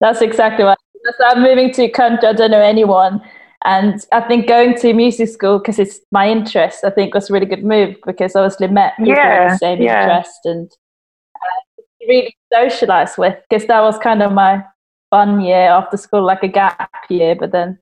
[0.00, 0.78] That's exactly what.
[0.80, 1.14] I did.
[1.16, 2.28] So I'm moving to a country.
[2.28, 3.20] I don't know anyone,
[3.64, 6.84] and I think going to music school because it's my interest.
[6.84, 9.82] I think was a really good move because I obviously met people with the same
[9.82, 10.02] yeah.
[10.02, 10.70] interest and
[11.36, 14.64] uh, really socialize with because that was kind of my
[15.10, 17.34] fun year after school, like a gap year.
[17.34, 17.78] But then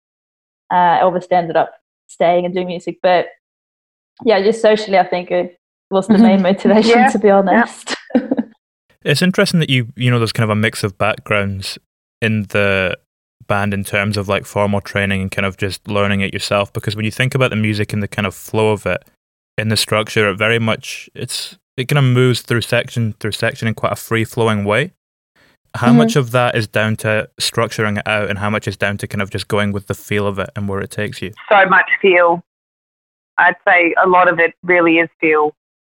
[0.71, 1.73] uh, I obviously ended up
[2.09, 2.99] staying and doing music.
[3.03, 3.27] But
[4.25, 5.59] yeah, just socially, I think it
[5.91, 6.91] was the main motivation.
[6.91, 7.97] Yeah, To be honest.
[9.03, 11.79] It's interesting that you you know there's kind of a mix of backgrounds
[12.21, 12.99] in the
[13.47, 16.95] band in terms of like formal training and kind of just learning it yourself because
[16.95, 19.05] when you think about the music and the kind of flow of it
[19.59, 23.67] in the structure it very much it's it kind of moves through section through section
[23.67, 24.93] in quite a free flowing way
[25.75, 25.97] how Mhm.
[25.97, 29.07] much of that is down to structuring it out and how much is down to
[29.07, 31.65] kind of just going with the feel of it and where it takes you so
[31.67, 32.43] much feel.
[33.39, 35.55] I'd say a lot of it really is feel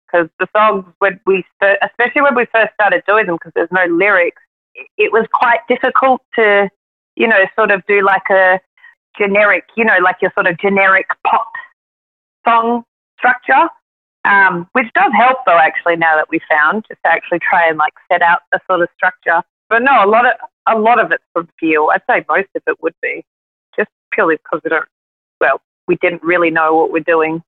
[0.06, 1.44] because the songs when we
[1.82, 4.42] especially when we first started doing them because there's no lyrics,
[4.76, 6.70] it- it was quite difficult to
[7.16, 8.60] you know sort of do like a
[9.18, 11.52] generic you know like your sort of generic pop
[12.48, 12.84] song
[13.18, 13.70] structure.
[14.24, 17.80] Um, which does help though actually now that we found just to actually try and
[17.80, 19.42] like set out a sort of structure.
[19.68, 20.34] But no, a lot of
[20.68, 21.90] a lot of it's from feel.
[21.92, 23.26] I'd say most of it would be
[23.76, 24.86] just purely because we don't
[25.40, 27.42] well, we didn't really know what we're doing.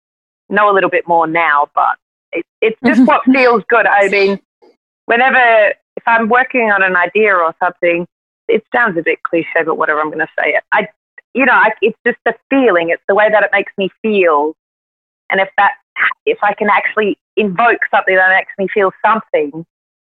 [0.49, 1.97] Know a little bit more now, but
[2.31, 3.85] it, it's just what feels good.
[3.85, 4.39] I mean,
[5.05, 8.07] whenever if I'm working on an idea or something,
[8.47, 10.63] it sounds a bit cliche, but whatever I'm going to say it.
[10.71, 10.87] I,
[11.33, 12.89] you know, I, it's just the feeling.
[12.89, 14.53] It's the way that it makes me feel,
[15.29, 15.73] and if that,
[16.25, 19.65] if I can actually invoke something that makes me feel something,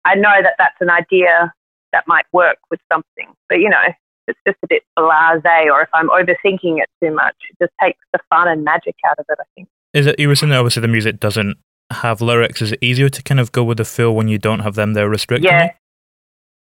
[0.04, 1.52] I know that that's an idea
[1.92, 3.32] that might work with something.
[3.48, 3.82] But you know,
[4.26, 8.00] it's just a bit blasé, or if I'm overthinking it too much, it just takes
[8.12, 9.38] the fun and magic out of it.
[9.40, 9.68] I think.
[9.92, 11.58] is it you were saying that obviously the music doesn't
[11.90, 14.60] have lyrics is it easier to kind of go with the feel when you don't
[14.60, 15.72] have them there restricting Yeah.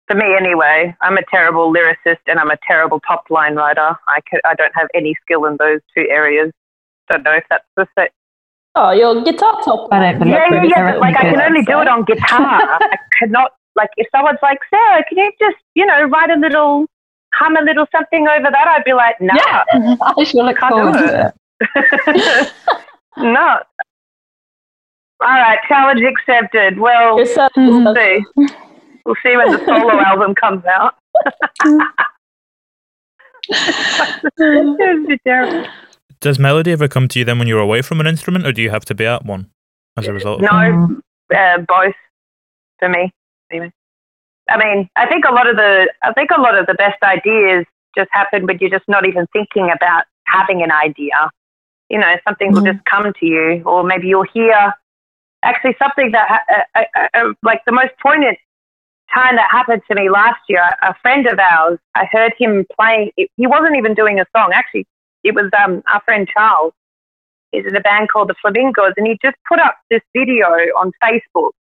[0.10, 3.95] For me, anyway, I'm a terrible lyricist and I'm a terrible top line writer.
[4.08, 6.52] I, ca I don't have any skill in those two areas.
[7.12, 8.08] Don't know if that's the same.
[8.74, 9.89] Oh, your guitar top.
[9.91, 10.91] Believe Yeah, yeah, yeah.
[10.93, 12.39] But like, I can only do it on guitar.
[12.39, 16.88] I cannot, like, if someone's like, Sarah, can you just, you know, write a little,
[17.36, 18.67] hum a little something over that?
[18.67, 19.34] I'd be like, no.
[20.17, 21.34] I shall look forward to
[21.67, 22.54] it.
[23.17, 23.60] no.
[25.22, 26.80] All right, challenge accepted.
[26.80, 28.26] Well, we'll see.
[29.10, 30.93] We'll see when the solo album comes out.
[34.39, 35.67] It'd be terrible.
[36.19, 38.62] Does melody ever come to you then when you're away from an instrument, or do
[38.62, 39.50] you have to be at one
[39.98, 40.41] as a result?
[40.41, 41.02] No,
[41.36, 41.95] uh, both
[42.78, 43.12] for me.
[43.52, 43.72] Anyway.
[44.48, 47.02] I mean, I think a lot of the I think a lot of the best
[47.02, 47.65] ideas
[47.98, 51.32] just happen when you're just not even thinking about having an idea.
[51.89, 54.72] You know, something will just come to you, or maybe you'll hear
[55.41, 58.38] actually something that uh, uh, uh, like the most poignant
[59.13, 60.63] time that happened to me last year.
[60.82, 63.12] A friend of ours, I heard him playing.
[63.15, 64.52] He wasn't even doing a song.
[64.54, 64.88] Actually,
[65.24, 66.74] it was um, our friend Charles.
[67.52, 70.91] He's in a band called the Flamingos, and he just put up this video on
[71.04, 71.52] Facebook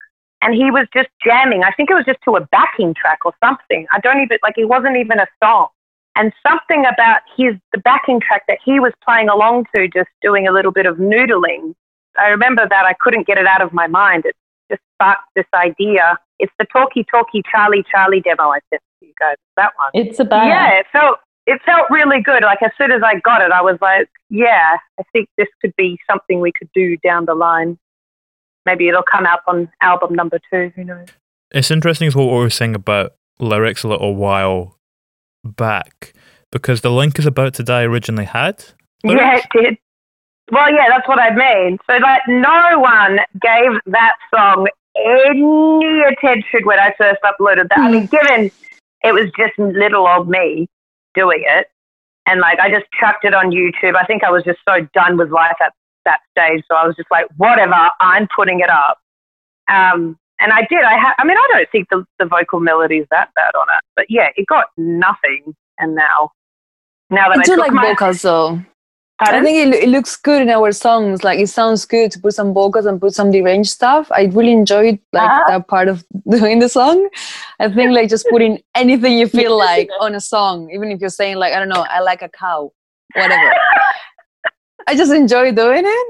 [0.42, 1.64] and he was just jamming.
[1.64, 3.87] I think it was just to a backing track or something.
[3.92, 5.68] I don't even like it wasn't even a song.
[6.16, 10.46] And something about his the backing track that he was playing along to, just doing
[10.48, 11.74] a little bit of noodling.
[12.18, 14.26] I remember that I couldn't get it out of my mind.
[14.26, 14.34] It
[14.70, 16.18] just sparked this idea.
[16.38, 19.37] It's the Talkie Talkie Charlie Charlie demo I sent to you guys.
[19.57, 19.90] That one.
[19.94, 20.48] It's a band.
[20.48, 22.42] Yeah, it felt it felt really good.
[22.42, 25.74] Like as soon as I got it, I was like, yeah, I think this could
[25.77, 27.79] be something we could do down the line.
[28.66, 30.70] Maybe it'll come out on album number two.
[30.77, 31.09] Who knows?
[31.51, 34.77] It's interesting as well what we were saying about lyrics a little while
[35.44, 36.12] back
[36.53, 38.64] because the link is about to die originally had.
[39.03, 39.79] Yeah, it did.
[40.51, 41.79] Well, yeah, that's what I mean.
[41.87, 44.66] So, like, no one gave that song
[45.04, 47.78] any attention when I first uploaded that.
[47.78, 48.50] I mean, given
[49.02, 50.68] it was just little old me
[51.14, 51.68] doing it,
[52.26, 53.96] and like I just chucked it on YouTube.
[53.96, 55.72] I think I was just so done with life at
[56.04, 58.98] that stage, so I was just like, whatever, I'm putting it up.
[59.68, 60.82] Um, and I did.
[60.82, 63.66] I ha- I mean, I don't think the the vocal melody is that bad on
[63.68, 65.54] it, but yeah, it got nothing.
[65.78, 66.32] And now,
[67.11, 68.61] now that I I, do like my, vocals though.
[69.18, 69.40] Pardon?
[69.40, 71.24] I think it, it looks good in our songs.
[71.24, 74.09] Like it sounds good to put some vocals and put some deranged stuff.
[74.12, 75.44] I really enjoyed like Ah.
[75.48, 77.09] that part of doing the song.
[77.59, 81.11] I think like just putting anything you feel like on a song, even if you're
[81.11, 82.72] saying like I don't know, I like a cow,
[83.14, 83.52] whatever.
[84.87, 86.07] I just enjoy doing it.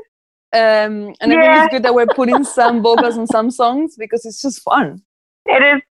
[0.52, 4.24] Um, and I think it's good that we're putting some vocals on some songs because
[4.24, 5.02] it's just fun.
[5.46, 5.82] it is.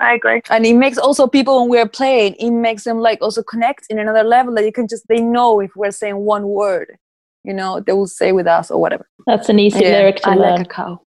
[0.00, 0.42] I agree.
[0.48, 3.98] And it makes also people when we're playing, it makes them like also connect in
[3.98, 6.96] another level that you can just they know if we're saying one word,
[7.44, 9.08] you know, they will say with us or whatever.
[9.26, 10.58] That's an easy lyric to I learn.
[10.58, 11.00] like a cow.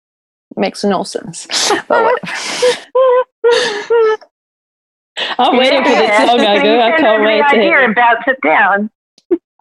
[0.58, 1.48] Makes no sense.
[1.88, 2.38] but whatever.
[5.38, 6.82] I'm waiting for this song, I go.
[6.82, 8.90] I can't wait to hear and bounce it down.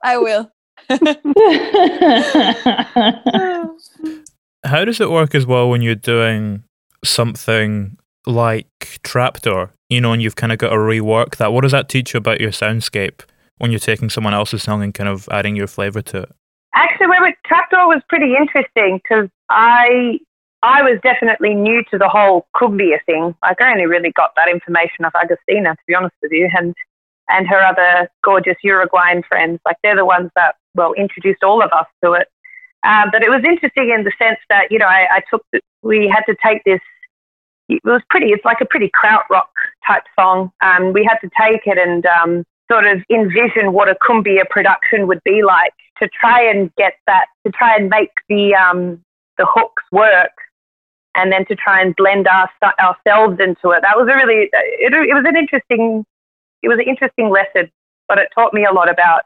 [0.02, 0.50] I will.
[4.64, 6.64] How does it work as well when you're doing
[7.04, 9.72] something like Trapdoor?
[9.88, 11.52] You know, and you've kind of got to rework that.
[11.52, 13.22] What does that teach you about your soundscape
[13.58, 16.32] when you're taking someone else's song and kind of adding your flavor to it?
[16.74, 20.18] Actually, where Trapdoor was pretty interesting because I
[20.62, 23.34] I was definitely new to the whole cumbia thing.
[23.42, 26.74] Like I only really got that information off Agustina, to be honest with you, and
[27.28, 29.60] and her other gorgeous Uruguayan friends.
[29.64, 32.28] Like they're the ones that well introduced all of us to it.
[32.82, 35.60] Um, but it was interesting in the sense that you know I, I took the,
[35.82, 36.80] we had to take this.
[37.70, 38.26] It was pretty.
[38.28, 39.48] It's like a pretty krautrock
[39.86, 40.50] type song.
[40.60, 45.06] Um, we had to take it and um, sort of envision what a cumbia production
[45.06, 49.02] would be like to try and get that to try and make the um,
[49.38, 50.32] the hooks work
[51.16, 54.92] and then to try and blend our, ourselves into it that was a really it,
[54.92, 56.04] it was an interesting
[56.62, 57.70] it was an interesting lesson
[58.08, 59.22] but it taught me a lot about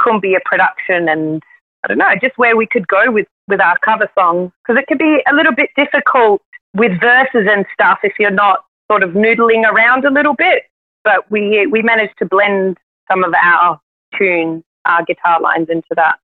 [0.00, 1.42] cumbia production and
[1.84, 4.86] I don't know just where we could go with with our cover songs because it
[4.88, 6.42] could be a little bit difficult
[6.74, 10.64] with verses and stuff if you're not sort of noodling around a little bit
[11.04, 12.78] but we we managed to blend
[13.10, 13.80] some of our
[14.18, 16.18] tunes, our guitar lines into that,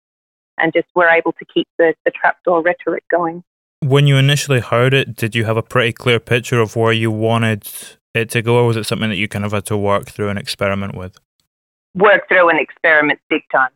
[0.58, 3.42] and just were able to keep the, the trapdoor rhetoric going.
[3.80, 7.10] When you initially heard it, did you have a pretty clear picture of where you
[7.10, 7.68] wanted
[8.14, 10.28] it to go, or was it something that you kind of had to work through
[10.28, 11.18] and experiment with?
[11.94, 13.70] Work through and experiment big time.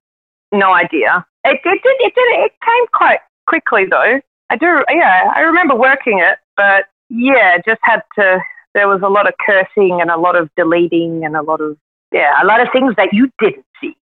[0.53, 1.25] No idea.
[1.45, 1.97] It, it did.
[2.01, 2.45] It did.
[2.45, 4.21] It came quite quickly though.
[4.51, 4.85] I do.
[4.91, 8.39] Yeah, I remember working it, but yeah, just had to.
[8.75, 11.77] There was a lot of cursing and a lot of deleting and a lot of
[12.13, 13.97] yeah, a lot of things that you didn't see.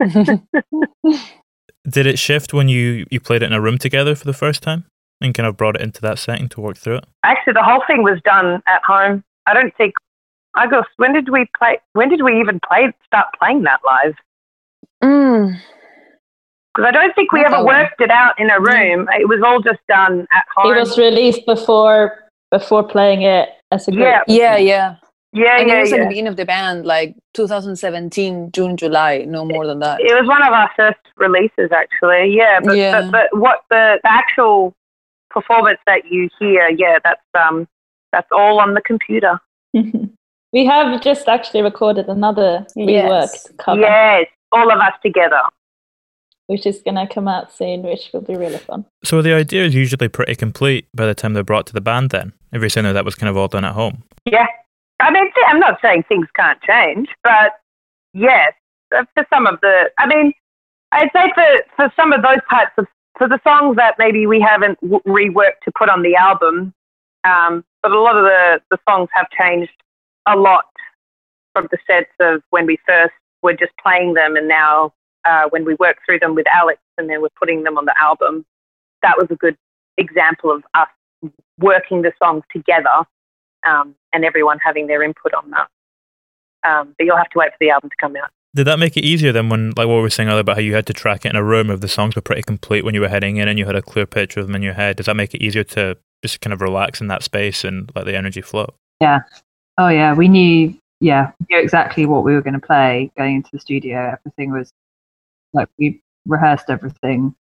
[1.88, 4.62] Did it shift when you, you played it in a room together for the first
[4.62, 4.86] time
[5.20, 7.04] and kind of brought it into that setting to work through it?
[7.24, 9.22] Actually, the whole thing was done at home.
[9.46, 9.94] I don't think.
[10.56, 11.78] I guess when did we play?
[11.94, 12.92] When did we even play?
[13.06, 14.14] Start playing that live?
[15.02, 15.60] Mm.
[16.74, 19.08] Because I don't think we Not ever that worked it out in a room.
[19.12, 20.74] It was all just done at home.
[20.74, 22.18] It was released before
[22.50, 24.02] before playing it as a group.
[24.02, 24.22] Yeah.
[24.26, 24.96] Yeah, yeah.
[25.32, 26.08] yeah, and it yeah, was at the yeah.
[26.08, 30.00] beginning of the band, like 2017, June, July, no more than that.
[30.00, 32.34] It was one of our first releases, actually.
[32.36, 33.02] Yeah, but Yeah.
[33.02, 34.74] But, but what the, the actual
[35.30, 37.68] performance that you hear, yeah, that's um
[38.12, 39.40] that's all on the computer.
[40.52, 43.46] we have just actually recorded another Yes.
[43.46, 45.40] reworked cover, Yes, all of us together.
[46.46, 48.84] Which is gonna come out soon, which will be really fun.
[49.02, 52.10] So the idea is usually pretty complete by the time they're brought to the band
[52.10, 54.02] then, if you're saying that that was kind of all done at home.
[54.24, 54.46] Yeah.
[55.00, 57.52] I mean, I'm not saying things can't change, but
[58.12, 58.52] yes,
[58.96, 60.32] uh, for some of the, I mean,
[60.92, 62.86] I'd say for, for some of those types of,
[63.18, 66.72] for the songs that maybe we haven't w- reworked to put on the album,
[67.24, 69.72] um, but a lot of the, the songs have changed
[70.26, 70.64] a lot
[71.52, 74.92] from the sense of when we first were just playing them and now
[75.24, 77.94] uh, when we worked through them with Alex and then we're putting them on the
[77.98, 78.44] album.
[79.02, 79.56] That was a good
[79.98, 80.88] example of us
[81.58, 83.04] working the songs together
[83.66, 85.68] um, and everyone having their input on that.
[86.68, 88.30] Um, but you'll have to wait for the album to come out.
[88.54, 90.62] Did that make it easier then when, like what we were saying earlier about how
[90.62, 92.94] you had to track it in a room if the songs were pretty complete when
[92.94, 94.96] you were heading in and you had a clear picture of them in your head?
[94.96, 98.04] Does that make it easier to just kind of relax in that space and let
[98.04, 98.72] the energy flow?
[99.00, 99.22] Yeah.
[99.76, 100.74] Oh yeah, we knew.
[101.00, 104.16] Yeah, we knew exactly what we were going to play going into the studio.
[104.24, 104.72] Everything was
[105.54, 107.34] like we rehearsed everything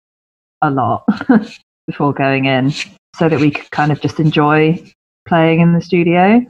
[0.62, 1.04] a lot
[1.86, 2.70] before going in,
[3.18, 4.82] so that we could kind of just enjoy
[5.26, 6.44] playing in the studio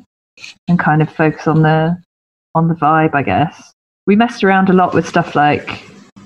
[0.69, 1.97] and kind of focus on the
[2.55, 3.73] on the vibe, I guess.
[4.07, 5.83] We messed around a lot with stuff like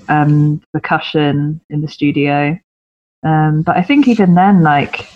[0.09, 2.59] um, percussion in the studio,
[3.23, 5.09] um, but I think even then, like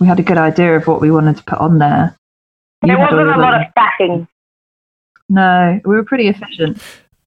[0.00, 2.14] we had a good idea of what we wanted to put on there.
[2.82, 4.28] You There had wasn't a the- lot of stacking.
[5.28, 6.80] No, we were pretty efficient.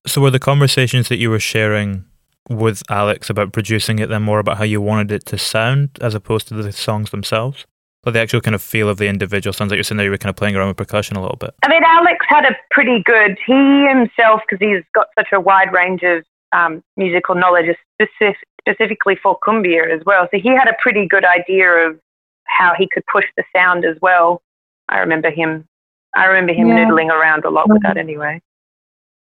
[0.06, 2.04] So were the conversations that you were sharing
[2.50, 6.14] with Alex about producing it then more about how you wanted it to sound as
[6.14, 7.66] opposed to the songs themselves?
[8.02, 10.10] But the actual kind of feel of the individual sounds like you're sitting there, you
[10.10, 11.54] were kind of playing around with percussion a little bit.
[11.62, 15.72] I mean, Alex had a pretty good, he himself, because he's got such a wide
[15.72, 20.26] range of um, musical knowledge, specific, specifically for cumbia as well.
[20.32, 21.98] So he had a pretty good idea of
[22.46, 24.42] how he could push the sound as well.
[24.88, 25.64] I remember him,
[26.16, 26.84] I remember him Yeah.
[26.84, 28.42] noodling around a lot with that anyway.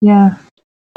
[0.02, 0.36] Yeah.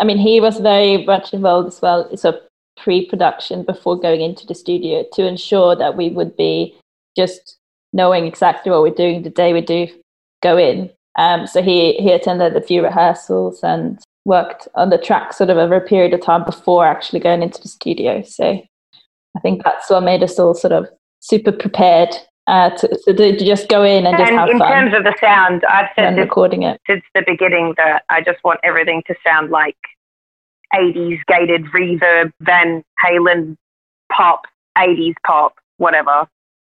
[0.01, 2.17] I mean, he was very much involved as well.
[2.17, 2.41] So
[2.77, 6.75] pre-production before going into the studio to ensure that we would be
[7.17, 7.59] just
[7.93, 9.87] knowing exactly what we're doing the day we do
[10.43, 10.91] go in.
[11.19, 15.59] Um, so he he attended a few rehearsals and worked on the track sort of
[15.59, 18.23] over a period of time before actually going into the studio.
[18.23, 18.63] So
[19.37, 20.89] I think that's what made us all sort of
[21.21, 22.15] super prepared
[22.46, 24.96] uh, to, to, to just go in and just And have in fun In terms
[24.96, 26.81] of the sound, I've said this recording it.
[26.88, 29.76] since the beginning that I just want everything to sound like
[30.74, 33.57] 80s gated reverb, Van Halen
[34.12, 34.42] pop,
[34.76, 36.29] 80s pop, whatever.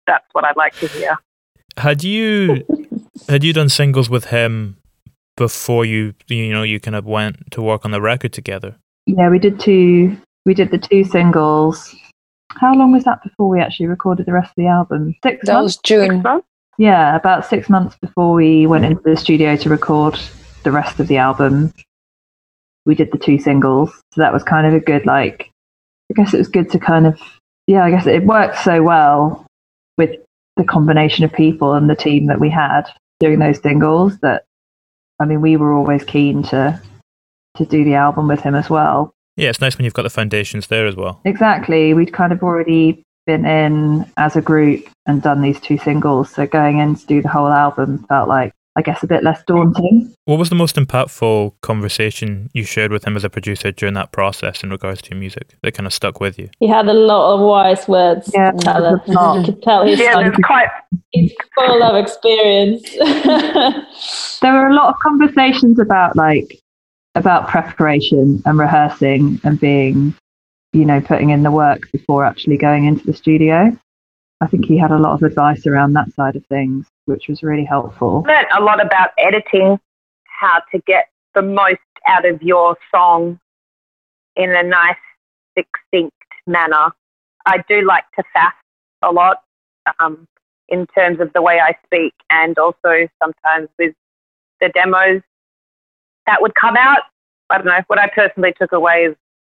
[0.05, 1.17] That's what I'd like to hear.
[1.77, 2.65] Had you
[3.29, 4.77] had you done singles with him
[5.35, 8.77] before you you know you kind of went to work on the record together?
[9.05, 10.17] Yeah, we did two.
[10.45, 11.93] We did the two singles.
[12.51, 15.15] How long was that before we actually recorded the rest of the album?
[15.23, 15.63] Six That months.
[15.63, 16.23] was June.
[16.77, 20.19] Yeah, about six months before we went into the studio to record
[20.63, 21.73] the rest of the album.
[22.85, 25.49] We did the two singles, so that was kind of a good like.
[26.11, 27.19] I guess it was good to kind of
[27.67, 27.83] yeah.
[27.83, 29.45] I guess it worked so well
[29.97, 30.11] with
[30.55, 32.83] the combination of people and the team that we had
[33.19, 34.45] doing those singles that
[35.19, 36.79] I mean we were always keen to
[37.57, 39.11] to do the album with him as well.
[39.37, 41.21] Yeah, it's nice when you've got the foundations there as well.
[41.25, 41.93] Exactly.
[41.93, 46.29] We'd kind of already been in as a group and done these two singles.
[46.33, 49.43] So going in to do the whole album felt like, I guess, a bit less
[49.47, 50.13] daunting.
[50.25, 54.11] What was the most impactful conversation you shared with him as a producer during that
[54.11, 56.49] process in regards to your music that kind of stuck with you?
[56.59, 59.01] He had a lot of wise words Yeah, to tell us.
[59.05, 59.39] there's a lot.
[59.39, 60.67] You could tell he's, Yeah, like, quite
[61.11, 62.83] he's full of experience.
[64.41, 66.59] There were a lot of conversations about like,
[67.17, 70.13] about preparation and rehearsing and being,
[70.73, 73.77] you know, putting in the work before actually going into the studio.
[74.39, 77.41] I think he had a lot of advice around that side of things, which was
[77.41, 78.23] really helpful.
[78.27, 79.79] learnt a lot about editing,
[80.25, 83.39] how to get the most out of your song
[84.35, 84.95] in a nice,
[85.57, 86.13] succinct
[86.45, 86.93] manner.
[87.45, 88.55] I do like to fast
[89.01, 89.41] a lot
[89.99, 90.27] um,
[90.69, 93.95] in terms of the way I speak, and also sometimes with
[94.61, 95.21] the demos
[96.27, 97.01] that would come out.
[97.49, 97.79] I don't know.
[97.87, 99.15] What I personally took away is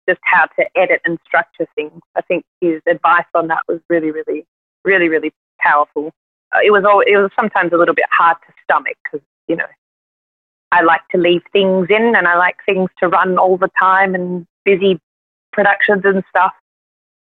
[0.07, 2.01] just how to edit and structure things.
[2.15, 4.45] I think his advice on that was really, really,
[4.85, 6.13] really, really powerful
[6.53, 9.55] uh, it was all, it was sometimes a little bit hard to stomach because you
[9.55, 9.67] know
[10.71, 14.15] I like to leave things in and I like things to run all the time
[14.15, 14.99] and busy
[15.51, 16.53] productions and stuff.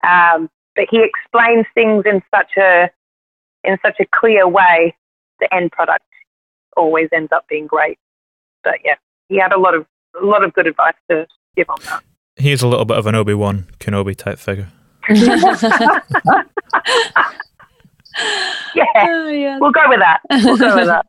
[0.04, 2.90] Um, but he explains things in such a
[3.64, 4.96] in such a clear way.
[5.40, 6.06] The end product
[6.78, 7.98] always ends up being great.
[8.64, 8.96] But yeah,
[9.30, 9.86] he had a lot of
[10.22, 11.26] a lot of good advice to
[11.58, 12.04] give on that.
[12.38, 14.70] He is a little bit of an Obi Wan Kenobi type figure.
[18.74, 19.58] Yeah, Oh, yeah.
[19.60, 20.20] we'll go with that.
[20.44, 21.06] We'll go with that.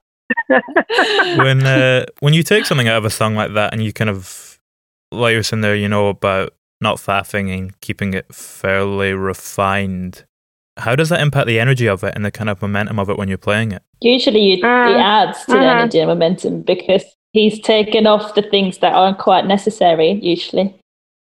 [1.39, 4.11] when uh, when you take something out of a song like that and you kind
[4.11, 4.59] of
[5.13, 10.25] like you're saying there, you know about not faffing and keeping it fairly refined.
[10.79, 13.17] How does that impact the energy of it and the kind of momentum of it
[13.17, 13.83] when you're playing it?
[14.01, 14.91] Usually, you, Mm.
[14.95, 15.71] it adds to the Mhm.
[15.81, 17.05] energy and momentum because
[17.37, 20.75] he's taken off the things that aren't quite necessary, usually,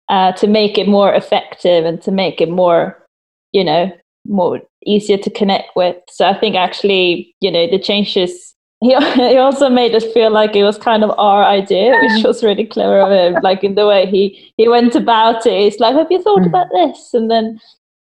[0.08, 3.06] uh, to make it more effective and to make it more,
[3.52, 3.90] you know,
[4.26, 5.96] more easier to connect with.
[6.08, 8.48] So I think actually, you know, the changes.
[8.82, 12.42] He, he also made us feel like it was kind of our idea, which was
[12.42, 13.40] really clever of him.
[13.40, 16.46] Like in the way he he went about it, it's like, "Have you thought Mm.
[16.48, 17.60] about this?" And then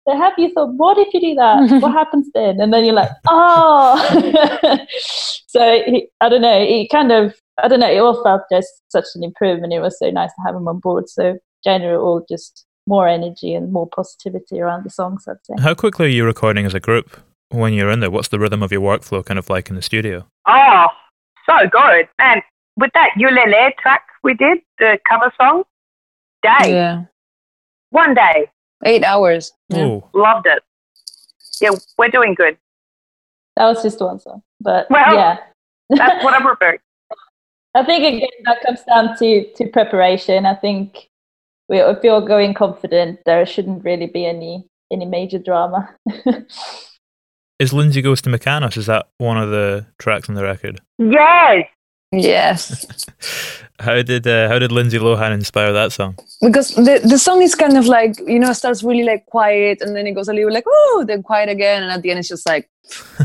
[0.10, 1.82] so have you thought, what if you do that?
[1.82, 2.60] what happens then?
[2.60, 4.00] And then you're like, oh.
[5.48, 6.60] so he, I don't know.
[6.62, 7.90] It kind of, I don't know.
[7.90, 9.74] It all felt just such an improvement.
[9.74, 11.10] It was so nice to have him on board.
[11.10, 15.26] So generally, all just more energy and more positivity around the songs.
[15.28, 15.62] I'd say.
[15.62, 18.12] How quickly are you recording as a group when you're in there?
[18.12, 20.28] What's the rhythm of your workflow kind of like in the studio?
[20.48, 20.88] Oh,
[21.46, 22.08] so good.
[22.20, 22.42] And
[22.78, 25.64] with that ukulele track we did, the cover song,
[26.44, 27.04] day, yeah.
[27.92, 28.48] one day,
[28.86, 29.52] Eight hours.
[29.70, 30.00] Yeah.
[30.14, 30.64] Loved it.
[31.62, 32.58] Yeah, we're doing good.
[33.58, 34.42] that was just one song.
[34.62, 35.38] But Well, yeah,
[35.90, 36.80] That's what I'm referring.
[37.76, 40.46] I think again that comes down to to preparation.
[40.46, 41.10] I think
[41.68, 45.90] we, if you're going confident, there shouldn't really be any any major drama.
[47.60, 50.80] Is Lindsay Goes to Mykonos, is that one of the tracks on the record?
[50.98, 51.66] Yes.
[52.14, 53.06] Yes.
[53.82, 56.18] How did uh, how did Lindsay Lohan inspire that song?
[56.42, 59.96] because the, the song is kind of like you know starts really like quiet and
[59.96, 62.28] then it goes a little like oh then quiet again and at the end it's
[62.28, 62.70] just like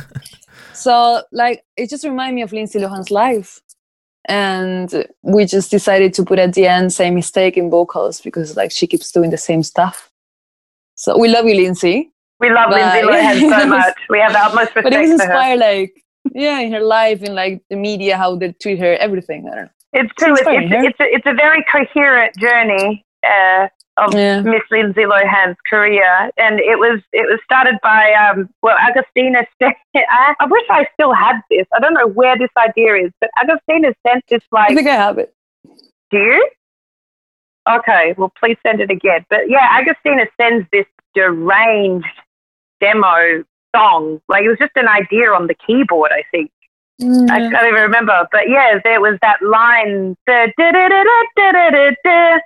[0.73, 3.61] so like it just reminded me of Lindsay Lohan's life
[4.27, 8.71] and we just decided to put at the end same mistake in vocals because like
[8.71, 10.11] she keeps doing the same stuff
[10.95, 12.11] so we love you Lindsay
[12.41, 13.35] We love Lindsay Bye.
[13.35, 13.97] Lohan so much.
[14.09, 15.33] We have the utmost but it respect was for her.
[15.33, 16.03] inspired like
[16.35, 19.65] yeah in her life in like the media how they treat her everything I don't
[19.65, 20.33] know It's true.
[20.35, 24.41] It's, it's, it's, a, it's a very coherent journey uh, of Yeah.
[24.41, 29.47] Miss Lindsay Lohan's career, and it was it was started by um, well, Agustina.
[29.61, 31.67] St- I, I wish I still had this.
[31.75, 34.71] I don't know where this idea is, but Agustina sent this like.
[34.71, 35.35] I think I have it
[36.11, 36.51] Do you?
[37.69, 39.25] Okay, well, please send it again.
[39.31, 40.85] But yeah, Agustina sends this
[41.15, 42.07] deranged
[42.81, 44.21] demo song.
[44.29, 46.51] Like it was just an idea on the keyboard, I think.
[47.01, 48.29] I can't even remember.
[48.31, 52.39] But yeah, there was that line, da-da-da-da-da-da-da-da.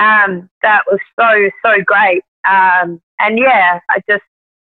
[0.00, 2.22] Um, that was so, so great.
[2.48, 4.24] Um, and yeah, I just,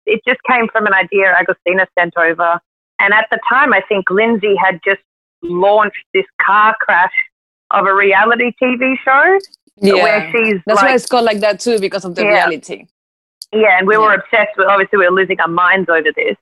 [0.06, 2.60] it just came from an idea Agustina sent over.
[3.00, 5.02] And at the time, I think Lindsay had just
[5.42, 7.14] launched this car crash
[7.72, 9.40] of a reality TV show
[9.78, 12.30] where she's That's like, why it's called like that too, because of the Yeah.
[12.34, 12.88] reality.
[13.54, 16.36] yeah, and we were obsessed with, obviously, we were losing our minds over this.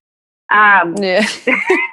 [0.51, 1.25] Um, Yeah.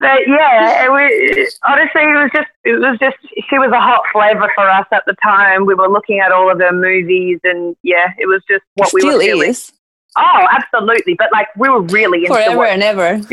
[0.00, 3.16] But yeah, it was, honestly, it was just, it was just,
[3.50, 5.66] she was a hot flavor for us at the time.
[5.66, 9.00] We were looking at all of her movies and yeah, it was just what we
[9.00, 9.50] Still were feeling.
[9.50, 9.72] is.
[10.16, 11.14] Oh, absolutely.
[11.14, 13.20] But like, we were really into Forever what, and ever.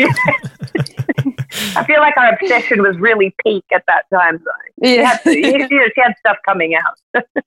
[1.78, 4.40] I feel like our obsession was really peak at that time.
[4.44, 4.86] Though.
[4.88, 5.04] She Yeah.
[5.06, 7.24] had, she, she had stuff coming out.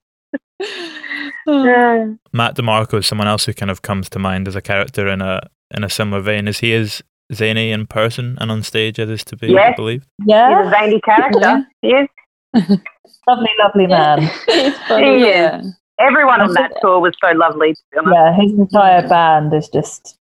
[1.47, 2.17] Oh.
[2.33, 5.21] Mac DeMarco is someone else who kind of comes to mind as a character in
[5.21, 6.47] a in a similar vein.
[6.49, 7.01] Is he as
[7.33, 9.75] zany in person and on stage as is to be Yes.
[9.75, 10.07] believed?
[10.25, 11.67] Yeah, he's a zany character.
[11.81, 12.07] Yes.
[13.27, 14.19] lovely, lovely man.
[14.47, 15.15] it's He funny.
[15.21, 15.25] is.
[15.27, 15.61] yeah.
[15.99, 18.01] Everyone on that tour was so lovely, to.
[18.11, 20.17] Yeah, his entire band is just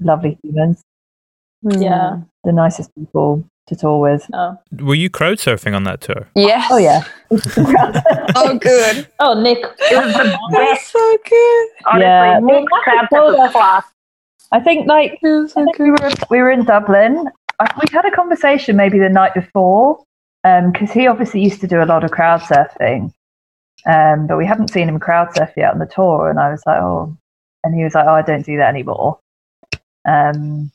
[0.00, 0.82] lovely humans.
[1.62, 1.80] Hmm.
[1.80, 2.16] Yeah.
[2.44, 4.26] The nicest people to tour with.
[4.34, 4.58] Oh.
[4.80, 6.26] Were you crowd surfing on that tour?
[6.34, 6.66] Yes.
[6.70, 7.04] Oh yeah.
[8.34, 9.06] Oh, good.
[9.20, 9.58] oh, Nick.
[9.58, 11.68] It was the That's so good.
[11.86, 12.38] Honestly, Yeah.
[12.42, 13.84] Nick Crabtree Well, was class.
[14.52, 17.26] I think like That's I think we were we were in Dublin.
[17.58, 20.04] I, we had a conversation maybe the night before
[20.42, 23.12] because he obviously used to do a lot of crowd surfing,
[23.86, 26.28] um, but we hadn't seen him crowd surf yet on the tour.
[26.30, 27.16] And I was like, oh,
[27.64, 29.18] and he was like, oh, I don't do that anymore.
[30.06, 30.70] Um,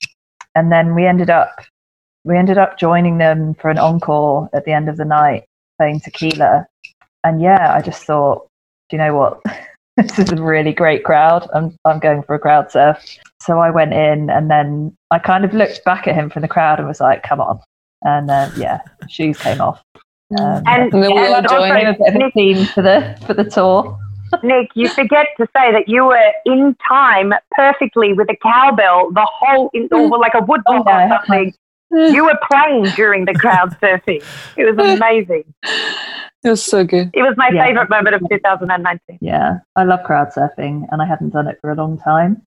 [0.55, 1.59] and then we ended up
[2.23, 5.45] we ended up joining them for an encore at the end of the night,
[5.78, 6.65] playing tequila.
[7.23, 8.47] And yeah, I just thought,
[8.89, 9.41] do you know what?
[10.08, 11.48] this is a really great crowd.
[11.54, 13.04] I'm I'm going for a crowd surf.
[13.41, 16.48] So I went in, and then I kind of looked back at him from the
[16.48, 17.60] crowd and was like, "Come on!"
[18.04, 18.80] And uh, yeah,
[19.10, 19.82] shoes came off.
[20.39, 21.74] Um, And, And then we and all joined.
[21.88, 23.98] a also, bit of a theme for the for the tour.
[24.43, 29.26] Nick, you forget to say that you were in time perfectly with a cowbell, the
[29.26, 31.54] whole, in, or like a woodblock Oh, yeah, or something.
[31.89, 34.22] You were playing during the crowd surfing.
[34.58, 35.45] It was amazing.
[36.48, 37.10] It was so good.
[37.14, 37.66] It was my Yeah.
[37.66, 39.18] favorite moment of 2019.
[39.20, 42.41] Yeah, I love crowd surfing, and I hadn't done it for a long time.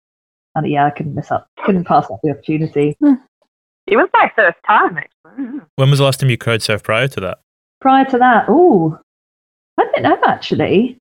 [0.55, 2.97] And yeah, I couldn't miss up, couldn't pass up the opportunity.
[3.01, 3.15] Hmm.
[3.87, 5.61] It was my first time, actually.
[5.77, 7.41] When was the last time you crowd surfed prior to that?
[7.81, 8.99] Prior to that, oh,
[9.79, 10.97] I don't know actually.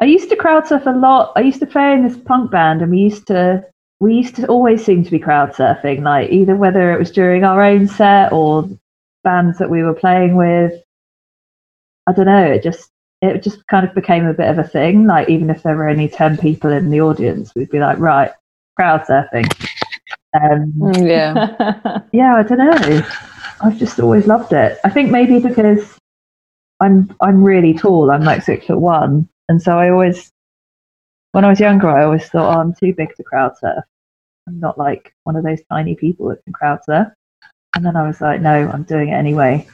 [0.00, 1.32] I used to crowd surf a lot.
[1.34, 3.64] I used to play in this punk band, and we used to
[4.00, 7.42] we used to always seem to be crowd surfing, like either whether it was during
[7.42, 8.68] our own set or
[9.24, 10.72] bands that we were playing with.
[12.08, 12.44] I don't know.
[12.44, 12.90] It just
[13.20, 15.06] it just kind of became a bit of a thing.
[15.06, 18.32] Like even if there were only ten people in the audience, we'd be like, right,
[18.76, 19.46] crowd surfing.
[20.34, 22.00] Um, Mm, Yeah.
[22.12, 23.02] yeah, I don't know.
[23.60, 24.78] I've just always loved it.
[24.84, 25.98] I think maybe because
[26.80, 28.10] I'm I'm really tall.
[28.10, 30.30] I'm like six foot one, and so I always,
[31.32, 33.84] when I was younger, I always thought, oh, I'm too big to crowd surf.
[34.46, 37.08] I'm not like one of those tiny people that can crowd surf.
[37.76, 39.66] And then I was like, no, I'm doing it anyway.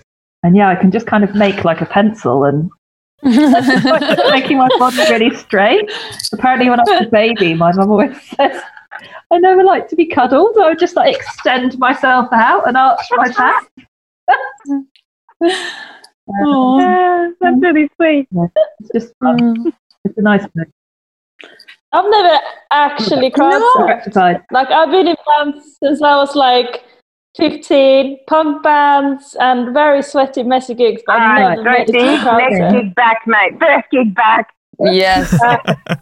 [0.44, 2.70] And yeah, I can just kind of make like a pencil and
[3.22, 5.90] making my body really straight.
[6.32, 8.62] Apparently, when I was a baby, my mum always says
[9.32, 10.56] I never like to be cuddled.
[10.60, 13.68] I would just like extend myself out and arch my back.
[15.42, 16.80] Aw.
[16.80, 18.28] Ah, that's really sweet.
[18.80, 19.38] It's just fun.
[19.38, 19.72] Mm.
[20.04, 20.72] It's a nice thing.
[21.92, 22.38] I've never
[22.70, 23.58] actually cried.
[23.58, 24.38] No.
[24.50, 26.83] Like I've been in bands since I was like
[27.36, 31.02] 15, punk bands and very sweaty, messy gigs.
[31.06, 33.58] But All I've never made it to next gig back, mate.
[33.58, 34.50] First gig back.
[34.80, 35.32] Yes.
[35.42, 35.48] No,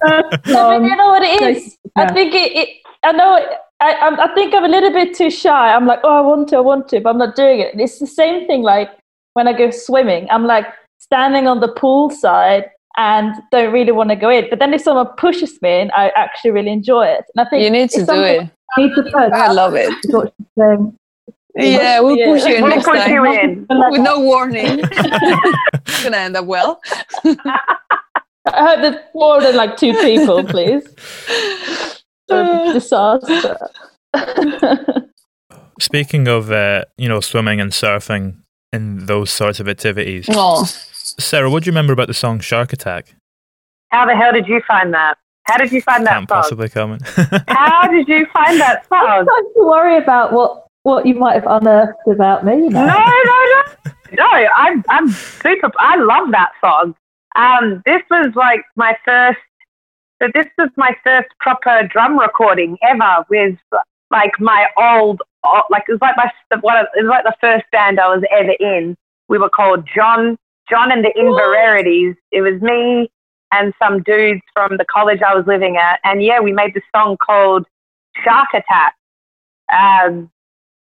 [0.06, 1.76] uh, but you know what it is?
[1.96, 2.12] I Yeah.
[2.12, 2.68] think it, it
[3.04, 3.48] I know it,
[3.80, 5.74] I, I'm- I think I'm a little bit too shy.
[5.74, 7.78] I'm like, oh, I want to, I want to, but I'm not doing it.
[7.80, 8.90] It's the same thing like
[9.34, 10.28] when I go swimming.
[10.30, 10.66] I'm like
[10.98, 12.66] standing on the pool side
[12.96, 14.46] and don't really want to go in.
[14.50, 17.24] But then if someone pushes me in, I actually really enjoy it.
[17.34, 18.50] And I think You need to do something- it.
[18.78, 19.32] Need to push.
[19.34, 19.92] I love it.
[21.54, 22.26] Yeah, we'll Yeah.
[22.32, 23.10] push you in We'll next put time.
[23.12, 23.66] you in.
[23.68, 24.80] With no warning.
[24.82, 26.80] it's gonna end up well.
[27.24, 30.82] I hope there's more than like two people, please.
[32.28, 33.58] Disaster.
[35.80, 38.36] Speaking of, uh, you know, swimming and surfing
[38.72, 42.72] and those sorts of activities, Oh, Serra, what do you remember about the song Shark
[42.72, 43.14] Attack?
[43.90, 45.18] How the hell did you find that?
[45.44, 46.26] How did you find that song?
[46.26, 46.42] Can't song?
[46.42, 47.02] possibly comment.
[47.48, 49.24] How did you find that song?
[49.26, 52.54] don't to worry about what, what you might have unearthed about me.
[52.56, 53.04] You No, know?
[53.26, 53.62] no, no.
[54.12, 54.26] No,
[54.56, 56.94] I'm I'm super I love that song.
[57.36, 59.38] Um, this was like my first
[60.22, 63.58] so this was my first proper drum recording ever with
[64.10, 65.22] like my old
[65.70, 66.30] like it was like my
[66.62, 68.96] one of, it was like the first band I was ever in.
[69.28, 70.38] We were called John
[70.70, 72.16] John and the Inverarities.
[72.32, 73.10] It was me
[73.52, 76.84] and some dudes from the college I was living at, and yeah, we made this
[76.96, 77.66] song called
[78.24, 78.94] Shark Attack.
[79.72, 80.31] Um,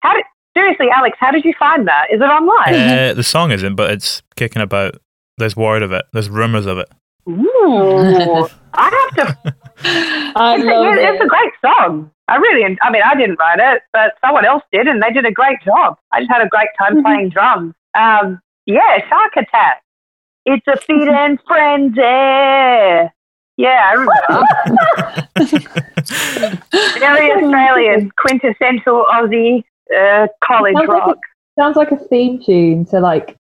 [0.06, 0.24] how did
[0.56, 1.16] seriously, Alex?
[1.20, 2.06] How did you find that?
[2.12, 2.74] Is it online?
[2.74, 4.96] uh, the song isn't, but it's kicking about.
[5.38, 6.06] There's word of it.
[6.12, 6.88] There's rumors of it.
[7.28, 9.54] Ooh, I have to.
[10.36, 12.10] I It's, a, love yeah, it's a great song.
[12.28, 15.24] I really, I mean, I didn't write it, but someone else did, and they did
[15.26, 15.96] a great job.
[16.12, 17.74] I just had a great time playing drums.
[17.94, 19.82] Um, yeah, Shark Attack.
[20.46, 23.10] It's a feed and frenzy.
[23.58, 24.46] Yeah, I remember.
[26.98, 29.64] Very Australian, quintessential Aussie
[29.94, 31.18] uh, college Sounds like a- rock.
[31.58, 33.36] Sounds like a theme tune to like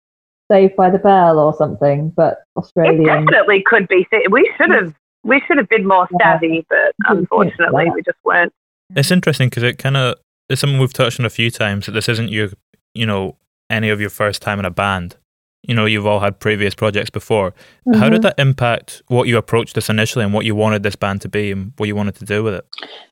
[0.51, 3.25] Saved by the Bell or something, but It Australian.
[3.25, 4.07] definitely could be.
[4.31, 4.95] We should have.
[5.25, 6.33] We should have been more Yeah.
[6.35, 7.95] savvy, but unfortunately, that.
[7.95, 8.53] we just weren't.
[8.95, 10.17] It's interesting because it kind of
[10.51, 12.49] it's something we've touched on a few times that this isn't your,
[12.95, 13.37] you know,
[13.71, 15.17] any of your first time in a band.
[15.63, 17.55] You know, you've all had previous projects before.
[17.87, 18.11] How Mm-hmm.
[18.11, 21.29] did that impact what you approached this initially and what you wanted this band to
[21.29, 22.67] be and what you wanted to do with it?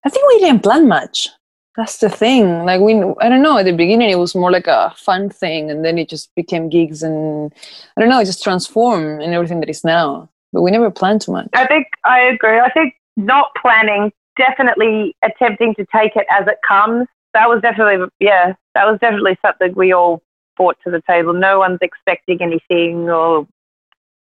[0.05, 1.29] I think we didn't plan much.
[1.77, 2.65] That's the thing.
[2.65, 3.59] Like we, I don't know.
[3.59, 6.69] At the beginning, it was more like a fun thing, and then it just became
[6.69, 7.53] gigs, and
[7.97, 8.21] I don't know.
[8.21, 10.29] It just transformed in everything that is now.
[10.53, 11.49] But we never planned too much.
[11.55, 12.59] I think I agree.
[12.59, 17.07] I think not planning, definitely attempting to take it as it comes.
[17.35, 20.23] That was definitely, yeah, that was definitely something we all
[20.57, 21.33] brought to the table.
[21.33, 23.47] No one's expecting anything or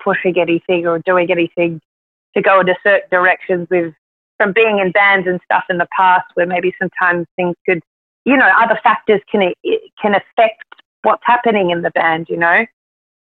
[0.04, 1.82] pushing anything or doing anything
[2.36, 3.68] to go into certain directions.
[3.72, 3.95] We've,
[4.40, 7.82] from being in bands and stuff in the past, where maybe sometimes things could,
[8.26, 9.54] you know, other factors can
[10.02, 10.64] can affect
[11.04, 12.28] what's happening in the band.
[12.30, 12.66] You know,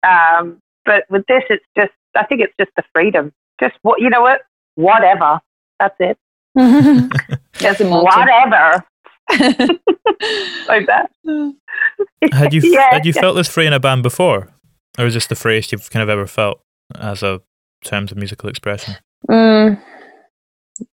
[0.08, 3.32] um, but with this, it's just, I think it's just the freedom.
[3.60, 4.41] Just what, you know what?
[4.76, 5.39] Whatever.
[5.80, 6.18] That's it.
[6.55, 8.05] That's the motto.
[8.05, 8.84] Whatever.
[10.68, 11.12] like that.
[12.32, 13.22] Had you Yeah, had you yeah.
[13.22, 14.47] felt this free in a band before,
[14.97, 16.62] or is this the freest you've kind of ever felt
[16.95, 17.41] as a
[17.84, 18.95] terms of musical expression?
[19.30, 19.82] Mm,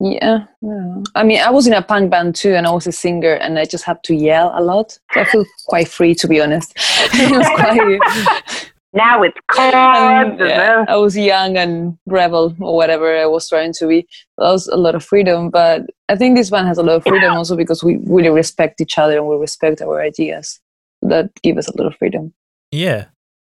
[0.00, 0.44] yeah.
[0.64, 1.20] I.
[1.20, 3.58] I mean, I was in a punk band too, and I was a singer, and
[3.58, 4.98] I just had to yell a lot.
[5.12, 6.72] So I feel quite free, to be honest.
[6.76, 8.68] it was quite.
[8.94, 9.74] Now it's chords.
[9.74, 13.86] and, and, yeah, uh, I was young and rebel or whatever I was trying to
[13.86, 14.06] be.
[14.36, 17.04] That was a lot of freedom, but I think this band has a lot of
[17.04, 20.60] freedom also because we really respect each other and we respect our ideas.
[21.00, 22.34] That give us a lot of freedom.
[22.70, 23.06] Yeah,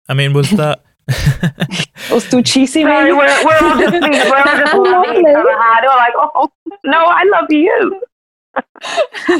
[0.09, 0.83] I mean, was that?
[1.09, 3.17] It was too cheesy, Sorry, maybe.
[3.17, 5.85] we're, we're all just, being, we're all just loving each other hard.
[5.85, 6.51] We're like, oh,
[6.85, 8.01] no, I love you.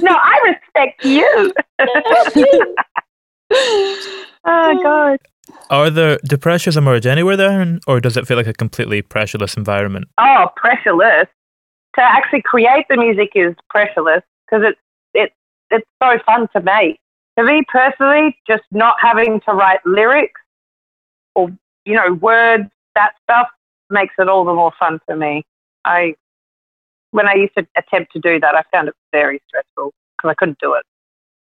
[0.03, 1.53] no, I respect you.
[4.45, 5.19] oh, God.
[5.71, 9.57] Are there do pressures emerge anywhere there, or does it feel like a completely pressureless
[9.57, 10.07] environment?
[10.19, 11.27] Oh, pressureless.
[11.97, 14.81] To actually create the music is pressureless because it's
[15.15, 15.35] it's
[15.71, 16.99] it's so fun to make.
[17.37, 20.41] For me personally, just not having to write lyrics
[21.37, 21.51] or
[21.85, 23.49] you know words, that stuff
[23.91, 25.45] makes it all the more fun for me.
[25.85, 26.17] I
[27.13, 30.35] when I used to attempt to do that, I found it very stressful because I
[30.35, 30.83] couldn't do it.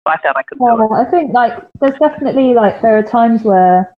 [0.05, 0.63] I felt I couldn't.
[0.63, 3.93] Well, I think like there's definitely like there are times where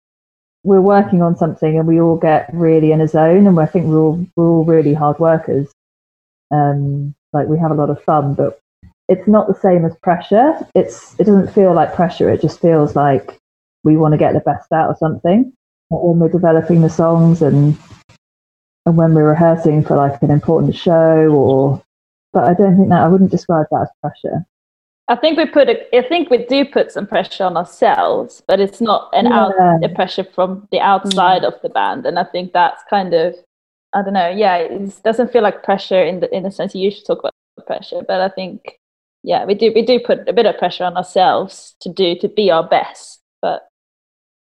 [0.62, 3.86] we're working on something and we all get really in a zone, and I think
[3.86, 5.70] we're all we're all really hard workers.
[6.50, 8.60] Um, like we have a lot of fun, but
[9.08, 10.54] it's not the same as pressure.
[10.74, 12.30] It's it doesn't feel like pressure.
[12.30, 13.38] It just feels like
[13.84, 15.52] we want to get the best out of something.
[15.90, 17.76] When we're developing the songs and
[18.86, 21.82] and when we're rehearsing for like an important show or
[22.32, 24.46] but I don't think that I wouldn't describe that as pressure.
[25.08, 28.60] I think we put a, I think we do put some pressure on ourselves, but
[28.60, 29.40] it's not an Yeah.
[29.40, 31.48] out a pressure from the outside mm.
[31.48, 33.34] of the band, and I think that's kind of
[33.92, 34.28] I don't know.
[34.28, 37.66] Yeah, it doesn't feel like pressure in the in the sense you usually talk about
[37.66, 38.78] pressure, but I think
[39.24, 42.28] yeah, we do we do put a bit of pressure on ourselves to do to
[42.28, 43.68] be our best, but,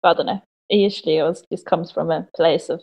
[0.02, 0.42] but I don't know.
[0.70, 2.82] It usually always just comes from a place of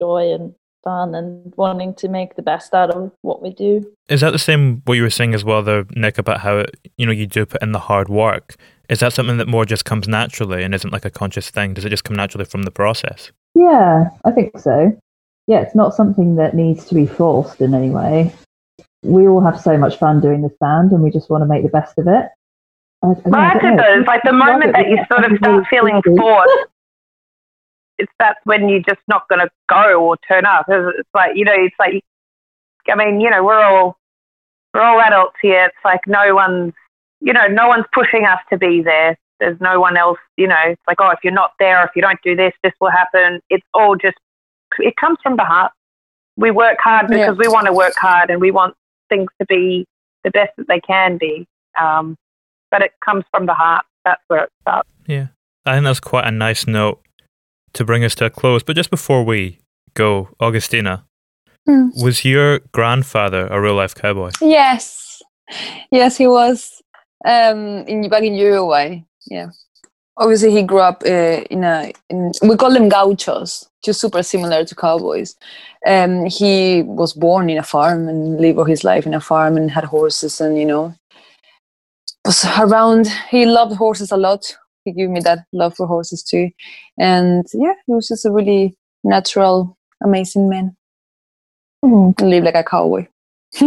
[0.00, 3.88] joy and fun and wanting to make the best out of what we do.
[4.08, 6.76] Is that the same what you were saying as well, though, Nick, about how it,
[6.96, 8.56] you know you do put in the hard work?
[8.88, 11.72] Is that something that more just comes naturally and isn't like a conscious thing?
[11.74, 13.30] Does it just come naturally from the process?
[13.54, 14.96] Yeah, I think so.
[15.46, 18.32] Yeah, it's not something that needs to be forced in any way.
[19.02, 21.62] We all have so much fun doing this band and we just want to make
[21.62, 22.26] the best of it.
[23.02, 23.82] I, I, Well, I that's don't know.
[23.82, 23.98] though.
[24.00, 26.66] It's like the moment that you sort of start feeling forced,
[27.98, 30.66] it's that's when you're just not going to go or turn up.
[30.68, 32.02] It's it's like you know, it's like,
[32.88, 33.96] I mean, you know, we're all
[34.74, 35.66] we're all adults here.
[35.66, 36.72] It's like no one's,
[37.20, 39.16] you know, no one's pushing us to be there.
[39.38, 40.56] There's no one else, you know.
[40.66, 43.40] It's like, oh, if you're not there, if you don't do this, this will happen.
[43.50, 44.16] It's all just,
[44.78, 45.72] it comes from the heart.
[46.36, 47.18] We work hard Yeah.
[47.18, 48.74] because we want to work hard and we want
[49.08, 49.84] things to be
[50.24, 51.46] the best that they can be.
[51.78, 52.16] Um,
[52.70, 53.84] but it comes from the heart.
[54.04, 54.88] That's where it starts.
[55.06, 55.26] Yeah.
[55.66, 57.02] I think that's quite a nice note
[57.74, 58.62] to bring us to a close.
[58.62, 59.58] But just before we
[59.94, 61.02] go, Agustina,
[61.66, 61.90] Hmm.
[62.02, 64.30] was your grandfather a real life cowboy?
[64.40, 65.22] Yes,
[65.92, 66.82] yes, he was
[67.24, 69.00] um, in back in Uruguay.
[69.26, 69.50] Yeah,
[70.16, 71.92] obviously he grew up uh, in a.
[72.10, 75.36] In, we call them gauchos, just super similar to cowboys.
[75.86, 79.56] Um, he was born in a farm and lived all his life in a farm
[79.56, 80.94] and had horses and you know
[82.24, 83.06] was around.
[83.30, 84.56] He loved horses a lot.
[84.84, 86.50] He gave me that love for horses too,
[86.98, 90.76] and yeah, he was just a really natural, amazing man.
[91.84, 92.20] Mm.
[92.20, 93.06] Live like a cowboy.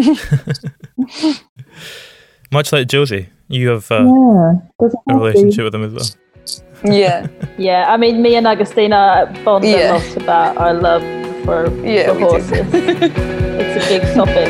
[2.51, 5.15] Much like Josie, you have uh, yeah, a have to.
[5.15, 6.93] relationship with him as well.
[6.95, 7.27] yeah.
[7.57, 9.93] Yeah, I mean, me and Agustina bond Yeah.
[9.93, 11.01] a lot about our love
[11.45, 12.51] for, Yeah, for horses.
[12.73, 14.49] it's a big topic.